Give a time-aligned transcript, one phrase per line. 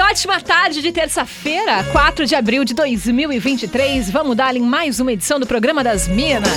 [0.00, 4.08] Ótima tarde de terça-feira, 4 de abril de 2023.
[4.10, 6.48] Vamos dar em mais uma edição do programa das Minas.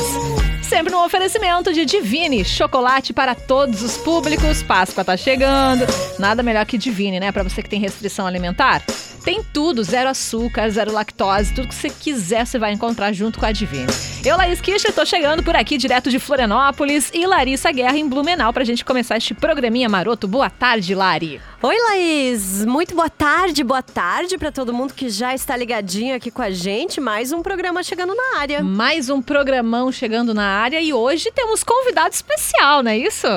[0.61, 4.63] Sempre no oferecimento de Divine, chocolate para todos os públicos.
[4.63, 5.85] Páscoa tá chegando.
[6.19, 7.31] Nada melhor que Divine, né?
[7.31, 8.83] Para você que tem restrição alimentar.
[9.23, 13.45] Tem tudo, zero açúcar, zero lactose, tudo que você quiser você vai encontrar junto com
[13.45, 13.85] a Divine.
[14.25, 18.52] Eu, Laís Kischer, tô chegando por aqui direto de Florianópolis e Larissa Guerra em Blumenau
[18.52, 20.27] pra gente começar este programinha maroto.
[20.27, 21.39] Boa tarde, Lari.
[21.61, 22.66] Oi, Laís.
[22.66, 26.49] Muito boa tarde, boa tarde para todo mundo que já está ligadinho aqui com a
[26.49, 26.99] gente.
[26.99, 28.63] Mais um programa chegando na área.
[28.63, 33.27] Mais um programão chegando na área e hoje temos convidado especial, não é isso?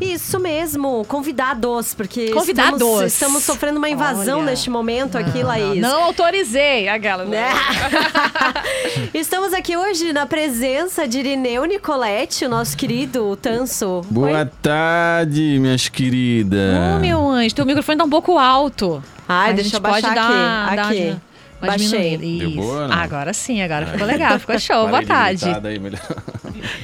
[0.00, 2.80] Isso mesmo, convidados, porque Convidados.
[2.82, 4.50] Estamos, estamos sofrendo uma invasão Olha.
[4.50, 5.80] neste momento aqui, Laís.
[5.80, 7.24] Não autorizei aquela.
[7.24, 7.48] Né?
[9.14, 14.02] Estamos aqui hoje na presença de Irineu Nicolete, o nosso querido Tanso.
[14.10, 16.96] Boa tarde, minhas queridas.
[16.96, 19.02] Ô, meu anjo, teu microfone tá um pouco alto.
[19.26, 20.76] Ai, A deixa gente eu baixar pode dar- aqui.
[20.76, 21.16] dar uma aqui.
[21.62, 22.54] uma Baixei.
[22.54, 22.94] boa, não?
[22.96, 24.88] Agora sim, agora ficou legal, ficou show.
[24.88, 25.58] Boa tarde.
[25.60, 26.00] daí, melhor.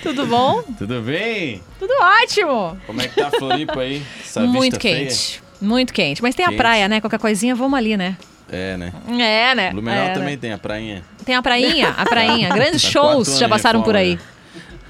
[0.02, 0.62] Tudo bom?
[0.78, 1.62] Tudo bem?
[1.78, 1.92] Tudo
[2.22, 2.78] ótimo.
[2.86, 4.02] Como é que tá a Floripa aí?
[4.20, 5.06] Essa Muito vista feia?
[5.06, 5.42] quente.
[5.60, 6.22] Muito quente.
[6.22, 6.58] Mas tem a Quente.
[6.58, 7.00] praia, né?
[7.00, 8.16] Qualquer coisinha, vamos ali, né?
[8.50, 8.92] É, né?
[9.18, 9.70] É, né?
[9.70, 10.38] Blumenau É, também né?
[10.40, 11.02] tem a prainha.
[11.24, 12.48] Tem a prainha, a prainha.
[12.54, 14.18] Grandes Tá shows já passaram por aí.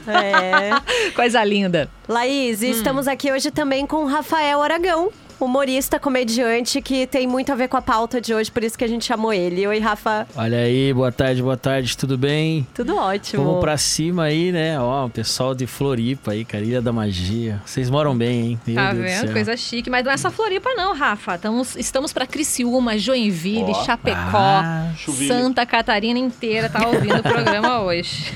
[0.05, 0.71] reforma, É.
[1.15, 1.89] Coisa linda.
[2.09, 5.11] Laís, e estamos aqui hoje também com o Rafael Aragão,
[5.45, 8.85] humorista, comediante, que tem muito a ver com a pauta de hoje, por isso que
[8.85, 9.67] a gente chamou ele.
[9.67, 10.27] Oi, Rafa.
[10.37, 12.67] Olha aí, boa tarde, boa tarde, tudo bem?
[12.75, 13.45] Tudo ótimo.
[13.45, 14.79] Vamos pra cima aí, né?
[14.81, 17.61] Ó, o pessoal de Floripa aí, cara, Ilha da Magia.
[17.65, 18.61] Vocês moram bem, hein?
[18.67, 19.33] Meu Tá Deus do vendo?
[19.33, 19.91] Coisa chique.
[19.91, 21.35] Mas não é só Floripa, não, Rafa.
[21.35, 23.85] Estamos, estamos pra Criciúma, Joinville, Ó.
[23.85, 24.19] Chapecó,
[24.63, 24.91] Ah.
[25.27, 28.33] Santa Catarina inteira tá ouvindo o programa hoje.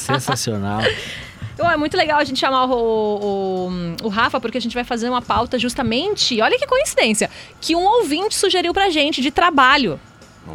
[0.00, 0.80] sensacional.
[1.54, 4.84] Então, é muito legal a gente chamar o, o, o Rafa, porque a gente vai
[4.84, 9.98] fazer uma pauta justamente, olha que coincidência, que um ouvinte sugeriu pra gente de trabalho.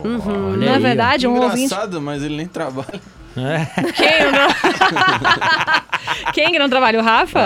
[0.04, 0.58] Uhum.
[0.58, 1.28] Não é verdade?
[1.28, 1.66] Um ouvinte.
[1.66, 3.02] Engraçado, mas ele nem trabalha.
[3.48, 3.66] É.
[3.94, 4.50] Quem não...
[6.34, 7.00] Quem que não trabalha?
[7.00, 7.40] O Rafa?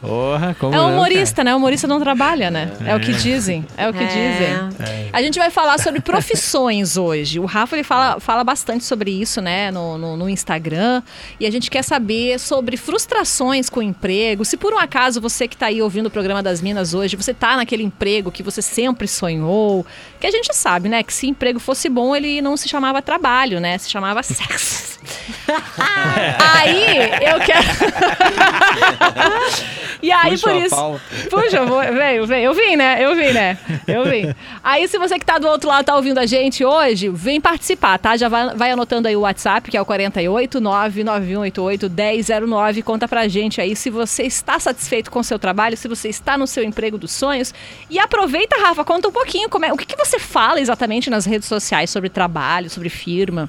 [0.00, 1.54] Porra, como É não, um humorista, né?
[1.54, 2.70] O humorista não trabalha, né?
[2.84, 3.14] É, o que É.
[3.14, 3.66] dizem.
[3.76, 4.06] É o que É.
[4.06, 5.10] dizem.
[5.12, 7.38] A gente vai falar sobre profissões hoje.
[7.40, 9.70] O Rafa ele fala, fala bastante sobre isso, né?
[9.70, 11.02] No, no, no Instagram.
[11.40, 14.44] E a gente quer saber sobre frustrações com o emprego.
[14.44, 17.32] Se por um acaso você que está aí ouvindo o programa das Minas hoje, você
[17.34, 19.84] tá naquele emprego que você sempre sonhou.
[20.20, 21.02] Que a gente sabe, né?
[21.02, 23.76] Que se emprego fosse bom, ele não se chamava trabalho, né?
[23.78, 24.98] Se chamava sexo.
[26.38, 27.62] aí eu quero.
[30.02, 30.76] e aí Puxa por isso.
[30.76, 31.00] pauta.
[31.30, 32.44] Puxa, veio, veio.
[32.44, 32.96] Eu vim, né?
[33.00, 33.58] Eu vim, né?
[33.86, 34.34] Eu vim.
[34.62, 37.98] Aí, se você que tá do outro lado tá ouvindo a gente hoje, vem participar,
[37.98, 38.16] tá?
[38.16, 42.82] Já vai, vai anotando aí o WhatsApp, que é o 48 99188 1009.
[42.82, 46.38] Conta pra gente aí se você está satisfeito com o seu trabalho, se você está
[46.38, 47.52] no seu emprego dos sonhos.
[47.90, 51.24] E aproveita, Rafa, conta um pouquinho como é, o que, que você fala exatamente nas
[51.24, 53.48] redes sociais sobre trabalho, sobre firma.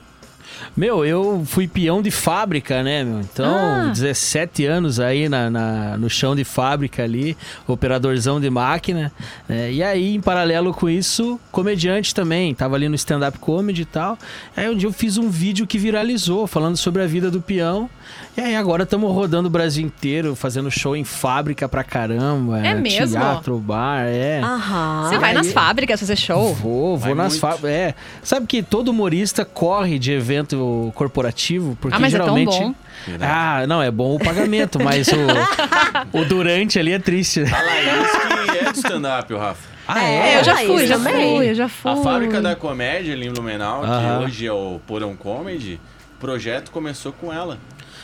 [0.75, 3.19] Meu, eu fui peão de fábrica, né, meu?
[3.21, 3.89] Então, Ah.
[3.93, 7.35] 17 anos aí na, na- no chão de fábrica ali,
[7.67, 9.11] operadorzão de máquina.
[9.47, 9.71] né?
[9.71, 12.53] E aí, em paralelo com isso, comediante também.
[12.53, 14.17] Tava ali no stand-up comedy e tal.
[14.55, 17.89] Aí um dia eu fiz um vídeo que viralizou, falando sobre a vida do peão.
[18.37, 22.59] E aí agora estamos rodando o Brasil inteiro, fazendo show em fábrica pra caramba.
[22.59, 23.17] É mesmo?
[23.17, 24.41] Teatro, bar, é.
[24.43, 25.03] Aham.
[25.07, 26.53] você vai aí- nas fábricas fazer show?
[26.53, 27.69] Vou, vou Vai nas fábricas.
[27.71, 27.95] É.
[28.21, 32.59] Sabe que todo humorista corre de evento corporativo, porque Ah, mas é tão geralmente.
[32.59, 32.75] bom.
[33.21, 37.41] Ah, não, é bom o pagamento, mas o, o durante ali é triste.
[37.41, 39.75] A Laís que é de stand-up, o Rafa.
[39.87, 41.37] Ah, É, eu já fui, já também.
[41.37, 41.91] fui, eu já fui.
[41.91, 45.79] A fábrica da comédia ali em Blumenau, que hoje é o Porão Comedy,
[46.17, 47.57] o projeto começou com ela.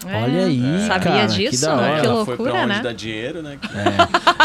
[0.06, 1.60] Olha aí, Sabia cara, disso?
[1.60, 2.82] que ela foi loucura, pra onde né?
[2.84, 3.58] dá dinheiro, né?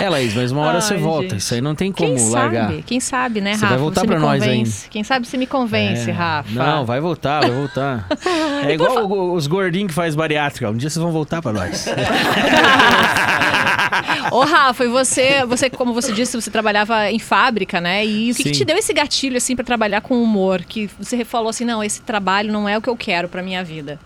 [0.00, 1.28] É, Laís, mas uma hora você Ai, volta.
[1.30, 1.38] gente.
[1.38, 2.68] Isso aí não tem como Quem largar.
[2.70, 2.82] sabe?
[2.82, 3.68] Quem sabe, né, Você Rafa?
[3.68, 4.88] vai voltar Você pra nós convence.
[4.90, 6.12] Quem sabe você me convence, É.
[6.12, 6.50] Rafa.
[6.52, 8.06] Não, vai voltar, vai voltar.
[8.66, 10.68] É igual o- os gordinhos que faz bariátrica.
[10.70, 11.86] Um dia vocês vão voltar pra nós.
[14.32, 18.04] Ô, Rafa, e você, você, como você disse, você trabalhava em fábrica, né?
[18.04, 20.62] E o que, que te deu esse gatilho, assim, pra trabalhar com humor?
[20.62, 23.62] Que você falou assim, não, esse trabalho não é o que eu quero pra minha
[23.62, 23.98] vida.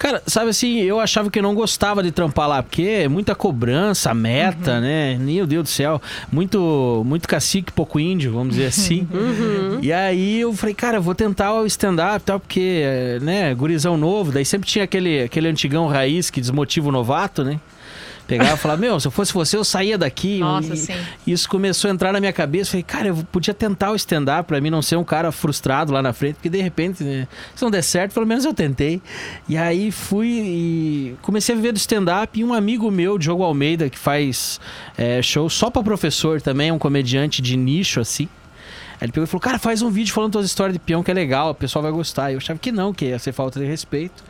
[0.00, 4.14] Cara, sabe assim, eu achava que não gostava de trampar lá, porque é muita cobrança,
[4.14, 4.80] meta, Uhum.
[4.80, 5.18] né?
[5.20, 6.00] Meu Deus do céu.
[6.32, 9.06] Muito, muito cacique, pouco índio, vamos dizer assim.
[9.82, 14.32] E aí eu falei, cara, eu vou tentar o stand-up tal, porque, né, gurizão novo,
[14.32, 17.60] daí sempre tinha aquele, aquele antigão raiz que desmotiva o novato, né?
[18.30, 20.38] Pegava e falava, meu, se eu fosse você, eu saía daqui.
[20.38, 20.94] Nossa, e, sim.
[21.26, 22.70] Isso começou a entrar na minha cabeça.
[22.70, 26.00] Falei, cara, eu podia tentar o stand-up pra mim não ser um cara frustrado lá
[26.00, 29.02] na frente, porque de repente, né, se não der certo, pelo menos eu tentei.
[29.48, 32.38] E aí fui e comecei a viver do stand-up.
[32.38, 34.60] E um amigo meu, Diogo Almeida, que faz
[34.96, 38.28] é, show só pra professor também, é um comediante de nicho assim.
[39.00, 41.02] Aí ele pegou e falou, cara, faz um vídeo falando todas as histórias de peão
[41.02, 42.30] que é legal, o pessoal vai gostar.
[42.30, 44.22] Eu achava que não, que ia ser falta de respeito.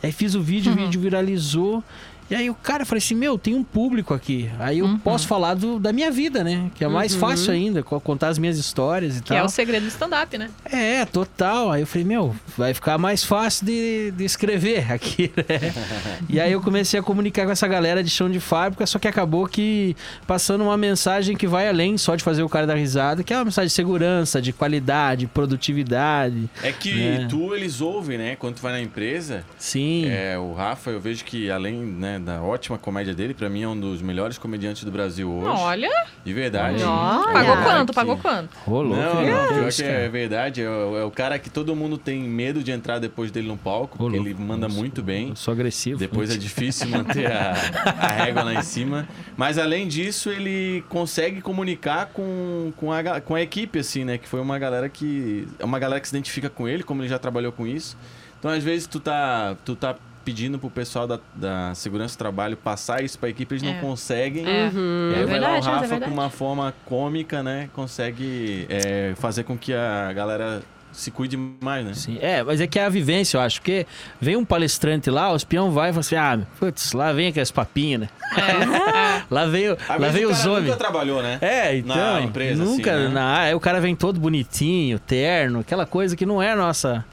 [0.00, 1.82] E aí fiz o vídeo, o vídeo viralizou.
[2.30, 4.50] E aí o cara, falei assim, meu, tem um público aqui.
[4.58, 4.98] Aí eu Uhum.
[4.98, 6.70] posso falar do- da minha vida, né?
[6.74, 9.38] Que é mais fácil ainda, co- contar as minhas histórias e Que tal.
[9.38, 10.50] é o segredo do stand-up, né?
[10.64, 11.72] É, total.
[11.72, 15.44] Aí eu falei, meu, vai ficar mais fácil de, de escrever aqui, né?
[16.28, 19.08] e aí eu comecei a comunicar com essa galera de chão de fábrica, só que
[19.08, 19.96] acabou que
[20.26, 23.36] passando uma mensagem que vai além só de fazer o cara dar risada, que é
[23.38, 26.48] uma mensagem de segurança, de qualidade, produtividade.
[26.62, 27.26] É que É.
[27.26, 28.36] tu, eles ouvem, né?
[28.36, 30.06] Quando tu vai na empresa, Sim.
[30.08, 33.68] é, o Rafa, eu vejo que além né, da ótima comédia dele, pra mim é
[33.68, 35.60] um dos melhores comediantes do Brasil hoje.
[35.62, 36.82] Olha, De verdade.
[36.82, 37.32] Olha.
[37.32, 37.88] pagou quanto?
[37.88, 38.50] que- Pagou quanto?
[38.66, 38.96] Ô, louco.
[38.96, 39.30] Não, né?
[39.32, 39.94] não, pior que cara.
[39.94, 40.62] é verdade.
[40.62, 43.56] É o, é o cara que todo mundo tem medo de entrar depois dele no
[43.56, 45.30] palco, Ô, porque ele manda Nossa, muito bem.
[45.30, 45.98] Eu sou agressivo.
[45.98, 47.54] Depois é difícil manter a,
[48.00, 49.08] a régua lá em cima.
[49.36, 54.18] Mas além disso, ele consegue comunicar com, com, a, com a equipe, assim, né?
[54.18, 55.46] Que foi uma galera que.
[55.58, 57.96] É uma galera que se identifica com ele, como ele já trabalhou com isso.
[58.38, 62.56] Então, às vezes, tu tá, tu tá pedindo pro pessoal da, da segurança do trabalho
[62.56, 63.72] passar isso pra equipe, eles É.
[63.72, 64.46] não conseguem.
[64.46, 67.68] É, E aí é vai lá o é Rafa, com uma forma cômica, né?
[67.74, 71.92] Consegue é, fazer com que a galera se cuide mais, né?
[71.94, 73.60] Sim, é, mas é que é a vivência, eu acho.
[73.60, 73.86] Porque
[74.20, 77.50] vem um palestrante lá, os peão vai e fala assim: ah, putz, lá vem aquelas
[77.50, 78.08] papinhas, né?
[79.30, 80.64] lá veio, Às lá veio o os homens.
[80.64, 81.38] nunca trabalhou, né?
[81.40, 81.94] É, então.
[81.96, 82.92] Na empresa, nunca.
[82.94, 83.08] assim, né?
[83.10, 87.04] na, aí o cara vem todo bonitinho, terno, aquela coisa que não é a nossa,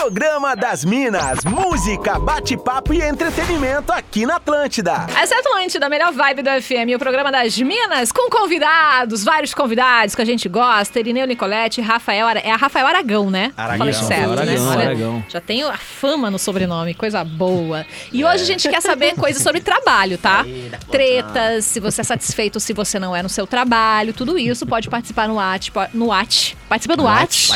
[0.00, 5.06] Programa das Minas, música, bate-papo e entretenimento aqui na Atlântida.
[5.14, 9.22] Essa é a Atlântida, a melhor vibe do FM, o programa das Minas, com convidados,
[9.22, 10.98] vários convidados que a gente gosta.
[10.98, 12.26] Irineu Nicolete, Rafael.
[12.30, 13.52] É a Rafael Aragão, né?
[13.54, 13.92] Aragão.
[13.92, 14.42] Certo, né?
[14.42, 15.24] Aragão, Olha, Aragão.
[15.28, 17.84] Já tenho a fama no sobrenome, coisa boa.
[18.10, 20.46] E hoje a gente quer saber coisas sobre trabalho, tá?
[20.90, 24.88] Tretas, se você é satisfeito, se você não é no seu trabalho, tudo isso pode
[24.88, 27.50] participar no at, no at, participa no at,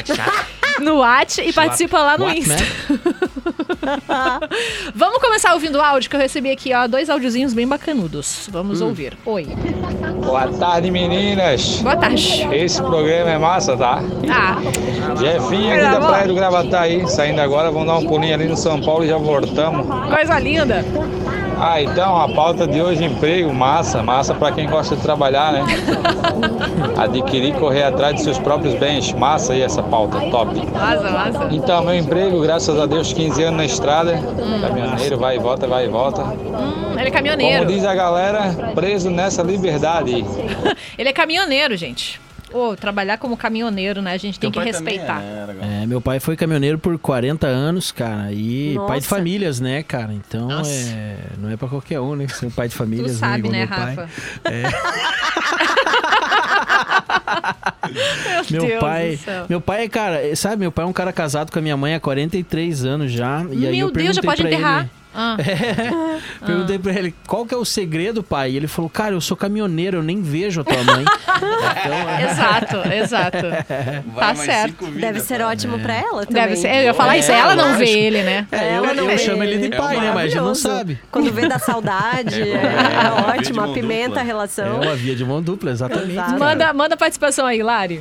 [0.80, 2.56] no at e participa lá no Insta.
[4.94, 8.48] Vamos começar ouvindo o áudio que eu recebi aqui, ó, dois áudiozinhos bem bacanudos.
[8.50, 9.16] Vamos ouvir.
[9.24, 9.46] Oi.
[10.24, 11.80] Boa tarde, meninas.
[11.82, 12.46] Boa tarde.
[12.52, 14.02] Esse programa é massa, tá?
[14.26, 14.58] Tá.
[15.20, 18.80] Jefinho aqui da Praia do Gravataí, saindo agora, vamos dar um pulinho ali no São
[18.80, 19.86] Paulo e já voltamos.
[20.08, 20.84] Coisa linda.
[21.58, 25.64] Ah, então a pauta de hoje emprego, massa, massa pra quem gosta de trabalhar, né?
[26.96, 30.54] Adquirir correr atrás de seus próprios bens, massa aí essa pauta, top.
[30.72, 31.48] Massa, massa.
[31.50, 34.18] Então, meu emprego, graças a Deus, 15 anos na estrada,
[34.60, 36.22] caminhoneiro, vai e volta, vai e volta.
[36.22, 37.66] Hum, ele é Como caminhoneiro.
[37.66, 40.24] diz a galera, preso nessa liberdade.
[40.96, 42.20] Ele é caminhoneiro, gente.
[42.54, 44.12] Ô, trabalhar como caminhoneiro, né?
[44.12, 45.20] A gente tem Teu que respeitar.
[45.20, 45.80] É, né?
[45.82, 48.86] É, meu pai foi caminhoneiro por 40 anos, cara, e Nossa.
[48.88, 50.12] pai de famílias, né, cara?
[50.12, 50.70] Então Nossa.
[50.70, 52.28] é, não é pra qualquer um, né?
[52.28, 53.94] Ser um pai de Tu famílias, sabe, né, meu pai.
[53.96, 54.08] Rafa?
[58.50, 59.46] Meu Deus pai, do céu.
[59.48, 62.00] meu pai, cara, sabe, meu pai é um cara casado com a minha mãe há
[62.00, 64.80] 43 anos já, e aí Meu eu Deus, já pode enterrar.
[64.82, 65.36] ele, Ah,
[66.44, 68.50] perguntei pra ele, qual que é o segredo, pai?
[68.52, 71.04] E ele falou, cara, eu sou caminhoneiro, eu nem vejo a tua mãe.
[72.30, 73.46] exato, exato.
[74.14, 74.84] Vai Tá certo.
[74.86, 75.52] vidas, Deve ser pai.
[75.52, 76.42] ótimo pra ela também.
[76.42, 76.68] Deve ser.
[76.74, 78.46] Eu ia falar É, isso, ela não vê ele, né?
[78.50, 79.76] É, eu, Ela não eu vê chamo ele de ele.
[79.76, 80.98] pai, É né, mas ele não sabe.
[81.10, 84.80] Quando vê da saudade, É, é, é, ótimo, apimenta a É relação.
[84.80, 86.12] uma via de mão dupla, exatamente.
[86.12, 86.38] Exato.
[86.38, 88.00] Manda, manda a participação aí, Lari.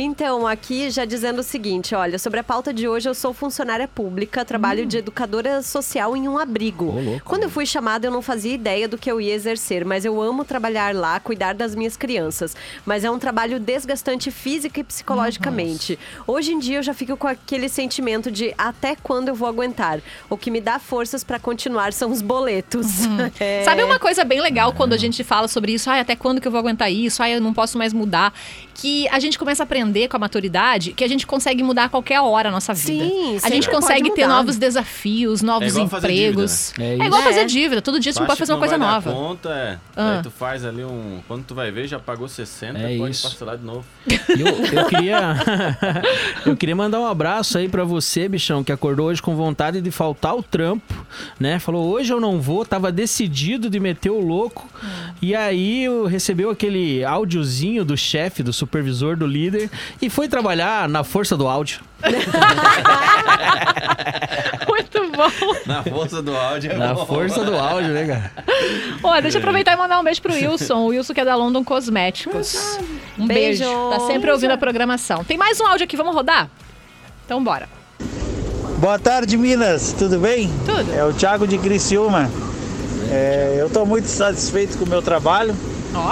[0.00, 3.88] Então, aqui já dizendo o seguinte, olha, sobre a pauta de hoje, eu sou funcionária
[3.88, 4.86] pública, trabalho Hum.
[4.86, 6.86] de educadora social em um abrigo.
[6.86, 7.22] Louco.
[7.24, 10.20] Quando eu fui chamada, eu não fazia ideia do que eu ia exercer, mas eu
[10.20, 12.56] amo trabalhar lá, cuidar das minhas crianças.
[12.84, 15.98] Mas é um trabalho desgastante física e psicologicamente.
[16.26, 20.00] Hoje em dia eu já fico com aquele sentimento de até quando eu vou aguentar.
[20.28, 22.88] O que me dá forças pra continuar são os boletos.
[23.40, 23.62] É.
[23.64, 25.90] Sabe uma coisa bem legal quando a gente fala sobre isso?
[25.90, 27.22] Ai, até quando que eu vou aguentar isso?
[27.22, 28.32] Ai, eu não posso mais mudar.
[28.80, 31.88] Que a gente começa a aprender com a maturidade que a gente consegue mudar a
[31.88, 33.04] qualquer hora a nossa vida.
[33.04, 36.72] Sim, a gente consegue ter novos desafios, novos É igual fazer empregos.
[36.76, 36.96] dívida, né?
[37.02, 37.24] É É, igual É.
[37.24, 37.82] fazer dívida.
[37.82, 39.12] Todo dia não pode fazer uma coisa nova.
[39.12, 39.78] Conta, é.
[39.96, 40.16] Ah.
[40.18, 41.18] Aí tu faz ali um.
[41.26, 43.22] Quando tu vai ver, já pagou 60, É pode isso.
[43.28, 43.84] parcelar de novo.
[44.28, 45.36] Eu, eu queria
[46.46, 49.90] eu queria mandar um abraço aí pra você, bichão, que acordou hoje com vontade de
[49.90, 50.94] faltar o trampo,
[51.40, 51.58] né?
[51.58, 54.68] Falou, hoje eu não vou, tava decidido de meter o louco.
[55.20, 59.70] E aí eu recebeu aquele áudiozinho do chefe, do supervisor, do líder
[60.00, 61.80] e foi trabalhar na força do áudio.
[64.68, 65.30] Muito bom.
[65.66, 66.70] Na força do áudio.
[66.72, 67.06] é Na bom.
[67.06, 68.32] força do áudio, né, cara?
[69.02, 70.76] Ó, deixa eu aproveitar e mandar um beijo pro Wilson.
[70.78, 72.78] O Wilson que é da London Cosméticos.
[73.18, 73.64] Um beijo.
[73.64, 73.90] Beijo.
[73.90, 75.24] Tá sempre ouvindo a programação.
[75.24, 76.48] Tem mais um áudio aqui, vamos rodar?
[77.24, 77.68] Então bora.
[78.78, 79.92] Boa tarde, Minas.
[79.98, 80.48] Tudo bem?
[80.64, 80.94] Tudo.
[80.94, 82.30] É o Thiago de Criciúma.
[83.10, 85.56] É, eu estou muito satisfeito com o meu trabalho.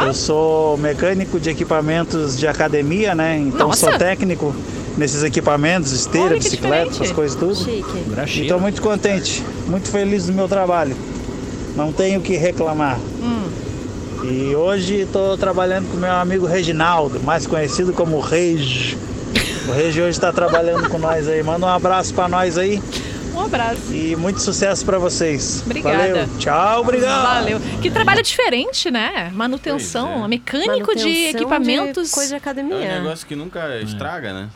[0.07, 3.39] Eu sou mecânico de equipamentos de academia, né?
[3.39, 3.91] Então Nossa.
[3.91, 4.55] sou técnico
[4.97, 7.03] nesses equipamentos, Olha esteira, que bicicleta, diferente.
[7.03, 7.55] essas coisas tudo.
[7.55, 8.39] Chique.
[8.39, 10.97] E estou muito contente, muito feliz do meu trabalho.
[11.77, 12.99] Não tenho o que reclamar.
[13.23, 13.49] Hum.
[14.25, 18.97] E hoje estou trabalhando com meu amigo Reginaldo, mais conhecido como Regi.
[19.69, 21.43] O Regi hoje está trabalhando com nós aí.
[21.43, 22.83] Manda um abraço para nós aí.
[23.37, 23.93] Um abraço.
[23.93, 25.63] E muito sucesso pra vocês.
[25.65, 25.97] Obrigada.
[25.99, 26.29] Valeu.
[26.39, 27.23] Tchau, obrigado.
[27.23, 27.61] Valeu.
[27.83, 29.31] Que trabalho diferente, né?
[29.35, 30.29] Manutenção, Pois é.
[30.29, 32.09] mecânico de Manutenção equipamentos.
[32.09, 33.01] de coisa de É um academia.
[33.03, 34.49] negócio que nunca estraga, né?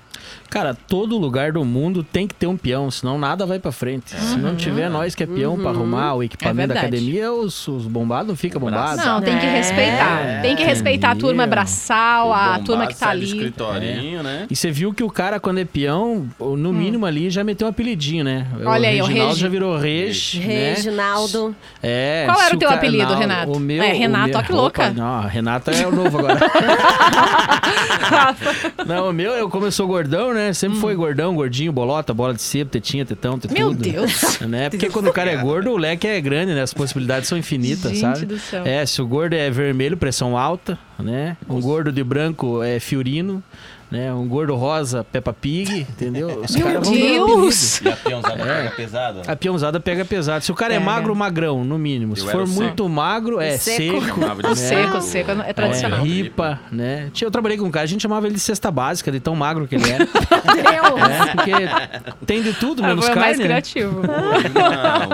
[0.51, 4.11] Cara, todo lugar do mundo tem que ter um peão, senão nada vai pra frente.
[4.17, 6.97] Se não tiver nós que é peão pra arrumar o equipamento da verdade.
[6.97, 9.05] academia, os, os bombados não ficam bombados.
[9.05, 9.51] Não, tem que É.
[9.57, 10.43] respeitar.
[10.43, 11.51] Tem que respeitar a turma Entendeu?
[11.51, 13.25] braçal, O a turma que tá ali.
[13.27, 14.47] escritorinho, né?
[14.51, 17.71] E você viu que o cara, quando é peão, no mínimo ali já meteu um
[17.71, 18.47] apelidinho, né?
[18.59, 18.63] Hum.
[18.67, 19.41] Olha aí, o Reginaldo Regi.
[19.41, 20.75] já virou Regi, né?
[20.75, 21.55] Reginaldo.
[21.83, 23.53] É, Qual era o teu apelido, Renato?
[23.53, 24.83] O meu, É, Renato, o meu, ó, que louca.
[24.89, 26.41] Opa, não, Renata é o novo agora.
[28.87, 30.40] não, o meu, eu como eu sou gordão, né?
[30.55, 33.53] Sempre foi gordão, gordinho, bolota, bola de sebo, tetinha, tetão, Hum.
[33.53, 33.75] Meu.
[33.75, 34.39] Deus.
[34.49, 34.69] Né?
[34.71, 36.63] Porque quando o cara é gordo, o leque é grande, né?
[36.63, 38.27] As possibilidades são infinitas, Gente sabe?
[38.27, 38.65] do céu.
[38.65, 41.37] É, se o gordo é vermelho, pressão alta, né?
[41.49, 43.43] Um gordo de branco é Fiorino,
[43.91, 44.13] né?
[44.13, 46.41] Um gordo rosa, Peppa Pig, entendeu?
[46.45, 47.05] Os Meu caras vão dando
[47.37, 47.81] Deus!
[47.81, 49.23] E a peãozada pega pesada.
[49.27, 50.45] a peãozada pega pesado.
[50.45, 50.91] Se o cara é Pega.
[50.91, 52.15] magro, magrão, no mínimo.
[52.17, 54.01] Se Eu for muito magro, é Seco.
[54.05, 54.21] seco.
[54.21, 54.55] Né?
[54.55, 56.03] Seco, seco, é É, tradicional.
[56.05, 57.11] ripa, né?
[57.13, 59.35] Tinha- Eu trabalhei com um cara, a gente chamava ele de cesta básica, de tão
[59.35, 60.05] magro que ele era.
[60.61, 61.11] Deus.
[61.11, 63.39] é, porque tem de tudo, Ah, menos o mais carne.
[63.39, 63.45] né?
[63.45, 64.01] criativo.
[64.01, 65.07] Uma,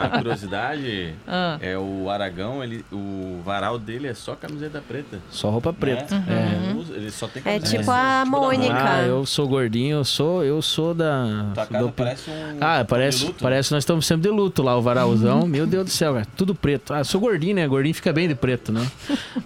[0.00, 1.58] uma curiosidade Ah.
[1.60, 5.18] é o Aragão, ele, o varal dele é só camiseta preta.
[5.30, 6.18] Só roupa preta.
[6.18, 6.74] Né?
[6.90, 6.94] É.
[6.96, 8.20] Ele só tem É camiseta tipo preta.
[8.20, 8.74] a da Mônica.
[8.76, 11.46] Ah, eu sou gordinho, eu sou, eu sou da.
[11.54, 12.56] Tua do- casa parece um.
[12.60, 13.42] Ah, parece, de luto.
[13.42, 15.46] parece que nós estamos sempre de luto lá, o varalzão.
[15.46, 16.92] Meu Deus do céu, cara, tudo preto.
[16.94, 17.66] Ah, eu sou gordinho, né?
[17.66, 18.86] Gordinho fica bem de preto, né?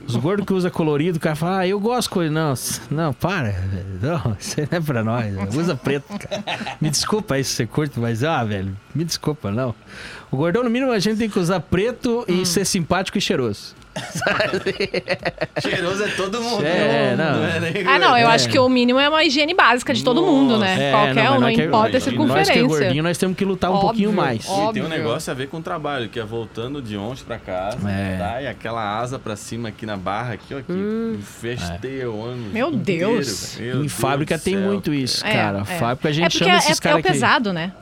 [0.07, 2.33] Os gordos que usa colorido, o cara fala, ah, eu gosto de coisa.
[2.33, 2.55] Não,
[2.91, 3.51] não, para.
[3.51, 3.87] velho.
[4.03, 5.35] Não, isso aí não é pra nós.
[5.35, 5.49] velho.
[5.61, 6.45] Usa preto, cara.
[6.81, 9.75] Me desculpa aí se você curte, mas, ah, velho, me desculpa, não.
[10.31, 12.43] O gordão, no mínimo, a gente tem que usar preto Hum.
[12.43, 13.75] e ser simpático e cheiroso.
[15.61, 16.65] Cheiroso é todo mundo.
[16.65, 17.45] É, não.
[17.45, 18.35] é nem- Ah, não, eu É.
[18.35, 20.89] acho que o mínimo é uma higiene básica de todo mundo, né?
[20.89, 22.63] É, Qualquer um, não nós que- importa a é Nós que é circunferência.
[22.67, 24.45] gordinho, nós temos que lutar um Óbvio, pouquinho mais.
[24.45, 24.85] E tem óbvio.
[24.85, 28.17] um negócio a ver com o trabalho, que é voltando de ontem pra casa, É.
[28.19, 28.43] tá?
[28.43, 32.53] E aquela asa pra cima aqui na barra, aqui, ó, que festeia o ônibus.
[32.53, 33.57] Meu inteiro, Deus.
[33.59, 35.59] Meu Em Deus fábrica tem céu, muito isso, É, cara.
[35.61, 35.79] é.
[35.79, 37.09] Fábrica a gente é chama é, esses é caras o aqui.
[37.13, 37.73] pesado, né?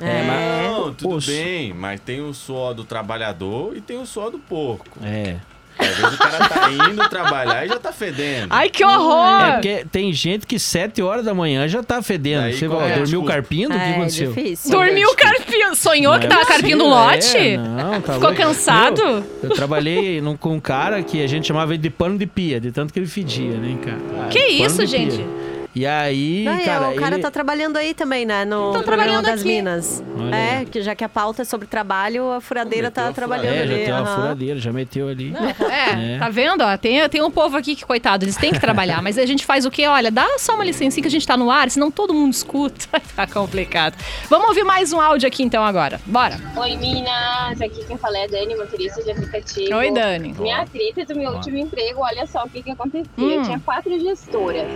[0.00, 1.30] É, mas- Não, tudo Poxa.
[1.30, 4.98] bem, mas tem o suor do trabalhador e tem o suor do porco.
[5.02, 5.36] É.
[5.78, 8.46] Às vezes o cara tá indo trabalhar e já tá fedendo.
[8.50, 9.40] Ai, que horror!
[9.42, 12.42] É porque tem gente que 7 horas da manhã já tá fedendo.
[12.42, 13.20] Daí Você é dormiu?
[13.22, 14.32] O que É aconteceu?
[14.32, 14.70] difícil.
[14.70, 15.74] Dormiu carpindo.
[15.74, 17.36] Sonhou Não que é tava possível, carpindo um lote?
[17.36, 18.34] é, não, tá Ficou louco.
[18.36, 19.00] cansado?
[19.02, 22.26] Eu, eu trabalhei num- com um cara que a gente chamava ele de pano de
[22.26, 23.98] pia, de tanto que ele fedia, né, cara?
[24.24, 25.16] Ah, Que isso, gente?
[25.16, 25.43] pia.
[25.74, 27.22] E aí, Não, cara, o cara ele...
[27.22, 28.44] tá trabalhando aí também, né?
[28.44, 29.48] No Tô programa trabalhando das aqui.
[29.48, 30.04] Minas.
[30.16, 33.54] Olha É, que já que a pauta é sobre trabalho, a furadeira tá a trabalhando.
[33.54, 33.84] É, já ali.
[33.84, 34.14] tem uma aham.
[34.22, 35.34] furadeira, já meteu ali.
[35.68, 36.18] É, É.
[36.18, 36.62] tá vendo?
[36.62, 39.44] Ó, tem, tem um povo aqui que, coitado, eles têm que trabalhar, mas a gente
[39.44, 39.86] faz o quê?
[39.88, 43.00] Olha, dá só uma licencinha que a gente tá no ar, senão todo mundo escuta.
[43.00, 43.96] Ficar complicado.
[44.30, 46.00] Vamos ouvir mais um áudio aqui então agora.
[46.06, 46.38] Bora.
[46.56, 47.60] Oi, Minas!
[47.60, 49.74] Aqui quem fala é a Dani, motorista de aplicativo.
[49.76, 50.34] Oi, Dani.
[50.38, 53.08] Minha treta do meu último emprego, olha só o que, que acontecia.
[53.18, 53.30] Hum.
[53.30, 54.68] Eu tinha quatro gestoras.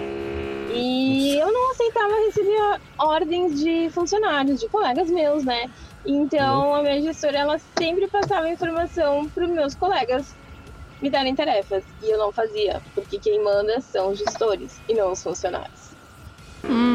[0.71, 5.71] E eu não aceitava receber ordens de funcionários, de colegas meus, né?
[6.07, 10.35] Então, a minha gestora, ela sempre passava informação para os meus colegas
[11.03, 11.85] me darem tarefas.
[12.03, 15.89] E eu não fazia, porque quem manda são os gestores e não os funcionários.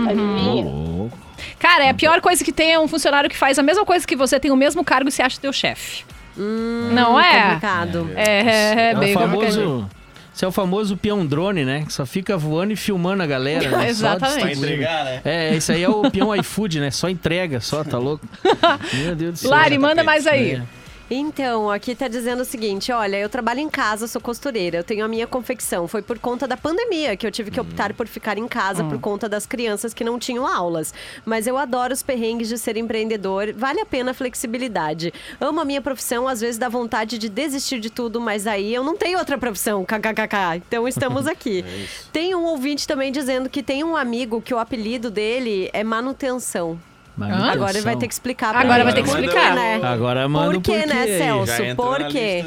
[0.08, 0.66] Adivinha?
[0.66, 1.18] Louco.
[1.60, 4.06] Cara, é a pior coisa que tem é um funcionário que faz a mesma coisa
[4.06, 6.04] que você, tem o mesmo cargo e se acha teu chefe.
[6.36, 7.44] não é?
[7.44, 8.10] Complicado.
[8.16, 9.90] É, é, é É bem o complicado.
[10.34, 11.84] Isso é o famoso peão drone, né?
[11.86, 13.70] Que só fica voando e filmando a galera.
[13.70, 13.84] Né?
[13.94, 14.48] Só Exatamente.
[14.48, 14.74] Distribuindo.
[14.74, 15.22] entregar, né?
[15.24, 16.90] É, isso aí é o peão iFood, né?
[16.90, 18.28] Só entrega, só, tá louco?
[18.94, 19.52] Meu Deus do céu.
[19.52, 20.54] Lari, manda mais aí.
[20.54, 20.83] É.
[21.10, 25.04] Então, aqui tá dizendo o seguinte: olha, eu trabalho em casa, sou costureira, eu tenho
[25.04, 25.88] a minha confecção.
[25.88, 29.00] Foi por conta da pandemia que eu tive que optar por ficar em casa por
[29.00, 30.94] conta das crianças que não tinham aulas.
[31.26, 35.14] Mas eu adoro os perrengues de ser empreendedor, vale a pena a flexibilidade.
[35.40, 38.84] Amo a minha profissão, às vezes dá vontade de desistir de tudo, mas aí eu
[38.84, 40.58] não tenho outra profissão, kkkk.
[40.68, 41.66] Então estamos aqui.
[42.12, 46.80] Tem um ouvinte também dizendo que tem um amigo que o apelido dele é manutenção.
[47.16, 47.52] Manutenção.
[47.52, 49.54] Agora ele vai ter que explicar pra Agora ele vai ter que explicar.
[49.56, 49.80] né?
[49.84, 51.06] Agora manda Por um quê, né.
[51.20, 51.76] Celso?
[51.76, 52.44] Por quê?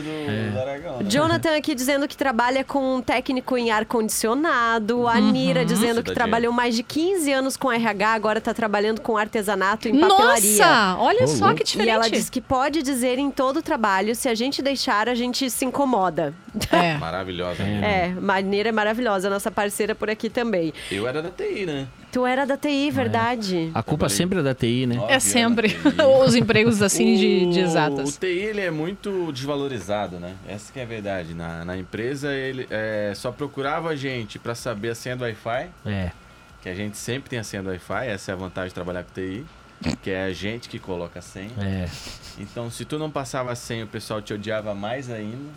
[0.53, 1.05] do, Aragão, né?
[1.09, 5.07] Jonathan aqui dizendo que trabalha com um técnico em ar-condicionado.
[5.07, 9.01] A Nira dizendo que Isso, trabalhou mais de 15 anos com RH, agora tá trabalhando
[9.01, 10.67] com artesanato em papelaria.
[10.67, 11.89] Nossa, olha só que E diferente.
[11.91, 15.65] ela diz que pode dizer em todo trabalho, se a gente deixar, a gente se
[15.65, 16.35] incomoda.
[16.73, 16.95] É.
[16.99, 17.63] Maravilhosa.
[17.63, 18.13] né?
[18.17, 20.73] É, Maneira é maravilhosa, nossa parceira por aqui também.
[20.91, 21.87] Eu era da TI, né?
[22.17, 23.71] Tu era da TI, verdade?
[23.75, 24.17] A culpa Trabalhei.
[24.17, 24.95] sempre é da TI, né?
[24.95, 25.77] Óbvio, É era sempre
[26.25, 28.17] os empregos assim de, de O- exatas.
[28.17, 30.35] O TI ele é muito desvalorizado, né?
[30.49, 31.35] Essa que é a verdade.
[31.35, 35.69] Na, na empresa ele é, só procurava a gente para saber a senha do Wi-Fi,
[35.85, 36.11] É.
[36.63, 39.03] que a gente sempre tem a senha do Wi-Fi, essa é a vantagem de trabalhar
[39.05, 39.45] com TI,
[40.03, 41.51] que é a gente que coloca a senha.
[41.61, 41.87] É.
[42.39, 45.51] Então, se tu não passava a senha, o pessoal te odiava mais ainda,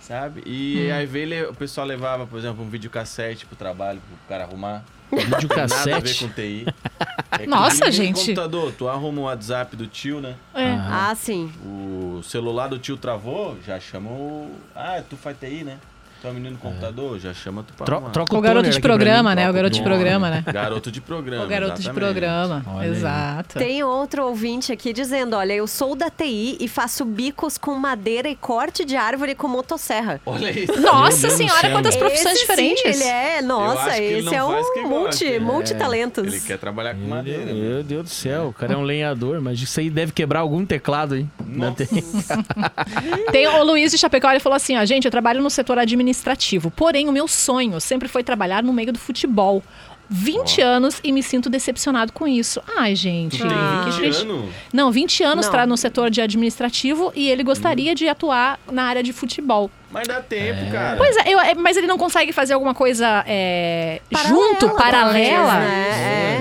[0.00, 0.40] sabe?
[0.40, 0.50] Hum.
[0.50, 4.84] E aí ele, o pessoal levava, por exemplo, um videocassete pro trabalho, pro cara arrumar.
[5.10, 6.24] Vídeo Nada a ver cassete.
[6.24, 6.66] com TI.
[7.38, 8.18] É Nossa, gente.
[8.20, 10.34] computador, tu arruma o WhatsApp do tio, né?
[10.54, 10.70] É.
[10.78, 11.50] Ah, sim.
[11.64, 14.50] O celular do tio travou, já chama o.
[14.74, 15.78] Ah, tu faz TI, né?
[16.24, 18.80] É um menino no computador, já chama tu pra Tro troca O garoto toner de
[18.80, 19.48] programa, né?
[19.48, 20.44] O garoto de programa, né?
[20.52, 21.44] Garoto de programa.
[21.44, 22.04] O garoto de exatamente.
[22.04, 22.64] programa.
[22.66, 22.90] Olha aí.
[22.90, 23.58] Exato.
[23.58, 28.28] Tem outro ouvinte aqui dizendo: olha, eu sou da TI e faço bicos com madeira
[28.28, 30.20] e corte de árvore com motosserra.
[30.26, 30.80] Olha isso.
[30.80, 32.96] Nossa Meu senhora, quantas profissões Esse diferentes.
[32.96, 35.38] Sim, ele é, Eu nossa, acho que ele esse é não um gosta, multi, né?
[35.38, 36.26] multitalentos.
[36.26, 37.44] Ele quer trabalhar com Meu madeira.
[37.44, 37.52] Né?
[37.52, 40.66] meu Deus do céu, o cara é um lenhador, mas isso aí deve quebrar algum
[40.66, 41.30] teclado, hein?
[41.46, 41.86] Não Nossa.
[41.86, 42.02] tem.
[43.30, 46.07] Tem o Luiz de Chapecó, ele falou assim, ó, gente, eu trabalho no setor administrativo,
[46.70, 49.62] porém o meu sonho sempre foi trabalhar no meio do futebol.
[50.10, 52.62] 20 anos e me sinto decepcionado com isso.
[52.78, 53.36] Ai, gente.
[53.42, 54.22] Tem que 20 triste.
[54.22, 54.50] anos?
[54.72, 59.02] Não, 20 anos tra- no setor de administrativo e ele gostaria de atuar na área
[59.02, 59.70] de futebol.
[59.90, 60.96] Mas dá tempo, cara.
[60.96, 65.54] Pois é, eu- é, mas ele não consegue fazer alguma coisa é, Paralela, junto, paralela,
[65.60, 65.90] né?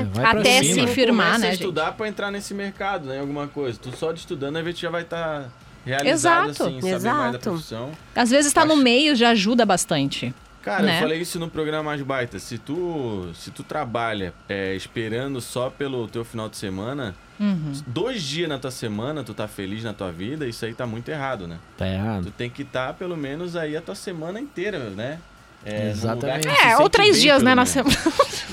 [0.01, 0.07] É.
[0.13, 0.87] pra até cima.
[0.87, 3.19] se firmar, né, estudar pra entrar nesse mercado, né?
[3.19, 3.77] Alguma coisa.
[3.77, 5.49] Tu só de estudando, a gente já vai estar
[5.87, 6.63] realizado, Exato.
[6.69, 7.39] assim, saber mais da Exato.
[7.39, 7.91] profissão.
[8.15, 10.33] Às vezes estar no Acho- meio já ajuda bastante.
[10.61, 10.97] Cara, Né?
[10.97, 12.37] eu falei isso no programa Mais Baita.
[12.39, 17.71] Se tu, se tu trabalha é, esperando só pelo teu final de semana, Uhum.
[17.87, 21.07] dois dias na tua semana, tu tá feliz na tua vida, isso aí tá muito
[21.07, 21.57] errado, né?
[21.77, 22.25] Tá errado.
[22.25, 25.19] Tu tem que estar pelo menos aí a tua semana inteira, né?
[25.65, 26.47] É, Exatamente.
[26.49, 27.95] se É, ou três bem, dias, né, na semana.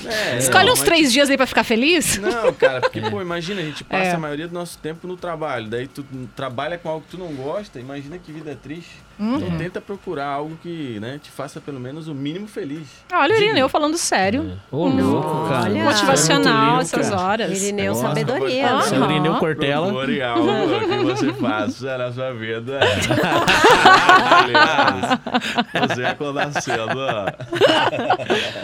[0.05, 2.17] É, Escolhe não, uns mas- três dias aí pra ficar feliz.
[2.17, 4.13] Não, cara, porque, pô, imagina, a gente passa É.
[4.13, 6.03] a maioria do nosso tempo no trabalho, daí tu
[6.35, 8.97] trabalha com algo que tu não gosta, imagina que vida triste.
[9.17, 9.37] Uhum.
[9.37, 12.87] Então tenta procurar algo que, né, te faça pelo menos o mínimo feliz.
[13.13, 14.59] Olha o Irineu falando sério.
[14.71, 15.63] Ô, louco, cara.
[15.65, 15.83] Olha.
[15.83, 17.21] Motivacional é lindo, essas cara.
[17.21, 17.61] horas.
[17.61, 18.75] Irineu Nossa, Sabedoria.
[18.75, 18.81] Ah.
[18.81, 19.87] Seu Irineu Cortella.
[19.87, 20.47] Procure algo
[20.89, 22.79] que você faça na sua vida.
[24.43, 25.19] Aliás,
[25.89, 27.27] você acordar cedo, ó.